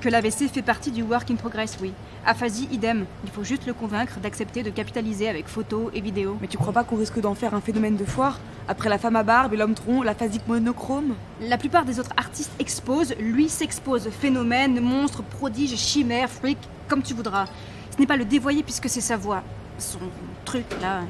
Que 0.00 0.08
l'AVC 0.08 0.48
fait 0.50 0.62
partie 0.62 0.90
du 0.90 1.02
work 1.02 1.30
in 1.30 1.34
progress, 1.34 1.76
oui. 1.82 1.92
Aphasie, 2.24 2.66
idem. 2.72 3.04
Il 3.22 3.30
faut 3.30 3.44
juste 3.44 3.66
le 3.66 3.74
convaincre 3.74 4.18
d'accepter 4.18 4.62
de 4.62 4.70
capitaliser 4.70 5.28
avec 5.28 5.46
photos 5.46 5.90
et 5.92 6.00
vidéos. 6.00 6.38
Mais 6.40 6.46
tu 6.46 6.56
crois 6.56 6.72
pas 6.72 6.84
qu'on 6.84 6.96
risque 6.96 7.20
d'en 7.20 7.34
faire 7.34 7.52
un 7.52 7.60
phénomène 7.60 7.96
de 7.96 8.06
foire 8.06 8.38
Après 8.66 8.88
la 8.88 8.96
femme 8.96 9.16
à 9.16 9.22
barbe 9.22 9.52
et 9.52 9.58
l'homme 9.58 9.74
tronc, 9.74 10.02
la 10.02 10.14
phasique 10.14 10.48
monochrome? 10.48 11.16
La 11.42 11.58
plupart 11.58 11.84
des 11.84 12.00
autres 12.00 12.14
artistes 12.16 12.52
exposent, 12.58 13.14
lui 13.20 13.50
s'expose. 13.50 14.08
Phénomène, 14.08 14.80
monstre, 14.80 15.22
prodige, 15.22 15.76
chimère, 15.76 16.30
freak, 16.30 16.56
comme 16.88 17.02
tu 17.02 17.12
voudras. 17.12 17.44
Ce 17.90 18.00
n'est 18.00 18.06
pas 18.06 18.16
le 18.16 18.24
dévoyer 18.24 18.62
puisque 18.62 18.88
c'est 18.88 19.02
sa 19.02 19.18
voix. 19.18 19.42
Son 19.76 19.98
truc, 20.46 20.64
là. 20.80 21.02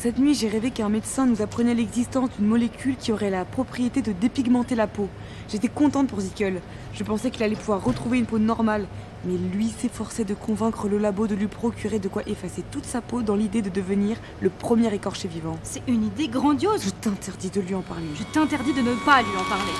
Cette 0.00 0.18
nuit, 0.18 0.32
j'ai 0.32 0.46
rêvé 0.46 0.70
qu'un 0.70 0.88
médecin 0.88 1.26
nous 1.26 1.42
apprenait 1.42 1.74
l'existence 1.74 2.30
d'une 2.38 2.46
molécule 2.46 2.94
qui 2.94 3.10
aurait 3.10 3.30
la 3.30 3.44
propriété 3.44 4.00
de 4.00 4.12
dépigmenter 4.12 4.76
la 4.76 4.86
peau. 4.86 5.08
J'étais 5.48 5.66
contente 5.66 6.06
pour 6.06 6.20
Zickel. 6.20 6.60
Je 6.94 7.02
pensais 7.02 7.32
qu'il 7.32 7.42
allait 7.42 7.56
pouvoir 7.56 7.82
retrouver 7.82 8.18
une 8.18 8.24
peau 8.24 8.38
normale. 8.38 8.86
Mais 9.24 9.36
lui 9.36 9.70
s'efforçait 9.76 10.22
de 10.22 10.34
convaincre 10.34 10.86
le 10.86 10.98
labo 10.98 11.26
de 11.26 11.34
lui 11.34 11.48
procurer 11.48 11.98
de 11.98 12.06
quoi 12.06 12.22
effacer 12.28 12.62
toute 12.70 12.84
sa 12.84 13.00
peau 13.00 13.22
dans 13.22 13.34
l'idée 13.34 13.60
de 13.60 13.70
devenir 13.70 14.16
le 14.40 14.50
premier 14.50 14.94
écorché 14.94 15.26
vivant. 15.26 15.58
C'est 15.64 15.82
une 15.88 16.04
idée 16.04 16.28
grandiose. 16.28 16.84
Je 16.84 16.90
t'interdis 16.90 17.50
de 17.50 17.60
lui 17.60 17.74
en 17.74 17.82
parler. 17.82 18.06
Je 18.14 18.22
t'interdis 18.22 18.74
de 18.74 18.82
ne 18.82 18.94
pas 19.04 19.22
lui 19.22 19.36
en 19.36 19.48
parler. 19.48 19.74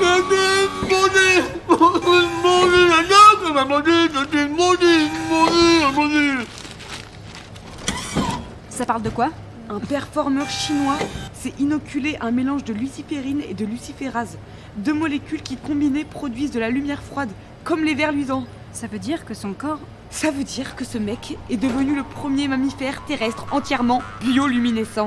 Maudit, 0.00 0.70
maudit, 0.88 1.42
maudit, 1.68 2.88
la 2.88 3.02
dame, 3.10 3.52
ma 3.52 3.64
maudit, 3.66 4.08
maudit, 4.14 4.48
maudit, 4.48 5.10
maudit, 5.28 5.94
maudit. 5.94 6.53
Ça 8.74 8.86
parle 8.86 9.02
de 9.02 9.08
quoi? 9.08 9.30
Un 9.70 9.78
performeur 9.78 10.50
chinois 10.50 10.98
s'est 11.32 11.52
inoculé 11.60 12.16
un 12.20 12.32
mélange 12.32 12.64
de 12.64 12.72
luciférine 12.72 13.40
et 13.48 13.54
de 13.54 13.64
luciférase. 13.64 14.36
Deux 14.78 14.92
molécules 14.92 15.42
qui 15.42 15.56
combinées 15.56 16.02
produisent 16.04 16.50
de 16.50 16.58
la 16.58 16.70
lumière 16.70 17.00
froide, 17.00 17.30
comme 17.62 17.84
les 17.84 17.94
vers 17.94 18.10
luisants. 18.10 18.46
Ça 18.72 18.88
veut 18.88 18.98
dire 18.98 19.24
que 19.24 19.32
son 19.32 19.52
corps. 19.52 19.78
Ça 20.10 20.32
veut 20.32 20.42
dire 20.42 20.74
que 20.74 20.84
ce 20.84 20.98
mec 20.98 21.38
est 21.50 21.56
devenu 21.56 21.94
le 21.94 22.02
premier 22.02 22.48
mammifère 22.48 23.04
terrestre 23.04 23.46
entièrement 23.52 24.02
bioluminescent. 24.20 25.06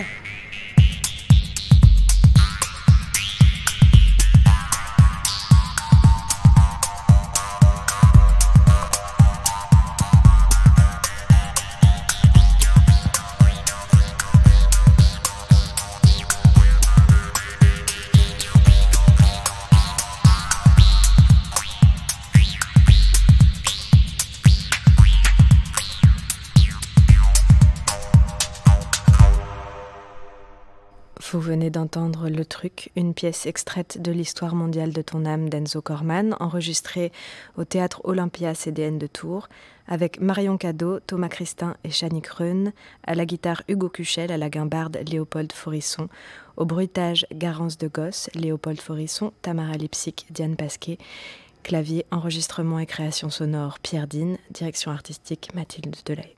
Venez 31.40 31.70
d'entendre 31.70 32.30
Le 32.30 32.46
Truc, 32.46 32.92
une 32.96 33.14
pièce 33.14 33.46
extraite 33.46 34.02
de 34.02 34.12
l'histoire 34.12 34.56
mondiale 34.56 34.94
de 34.94 35.02
ton 35.02 35.26
âme 35.26 35.50
d'Enzo 35.50 35.82
Corman, 35.82 36.36
enregistrée 36.40 37.12
au 37.58 37.64
théâtre 37.64 38.02
Olympia 38.04 38.56
CDN 38.56 38.98
de 38.98 39.08
Tours, 39.08 39.50
avec 39.88 40.22
Marion 40.22 40.58
Cadeau, 40.58 41.00
Thomas 41.00 41.30
Christin 41.30 41.76
et 41.84 41.92
Chani 41.92 42.22
Kreun, 42.22 42.72
à 43.04 43.16
la 43.16 43.26
guitare 43.26 43.64
Hugo 43.68 43.90
Cuchel, 43.90 44.32
à 44.32 44.38
la 44.38 44.50
guimbarde 44.50 45.00
Léopold 45.10 45.52
Forisson, 45.52 46.08
au 46.56 46.66
bruitage 46.66 47.26
Garance 47.34 47.78
de 47.78 47.88
Gosse, 47.88 48.30
Léopold 48.34 48.80
Forisson, 48.80 49.34
Tamara 49.42 49.74
Lipsic, 49.74 50.28
Diane 50.30 50.56
Pasquet, 50.56 50.98
clavier, 51.64 52.06
enregistrement 52.12 52.80
et 52.80 52.86
création 52.86 53.30
sonore 53.30 53.80
Pierre 53.80 54.08
Dine, 54.08 54.38
direction 54.52 54.92
artistique 54.92 55.50
Mathilde 55.54 55.96
Delay. 56.06 56.37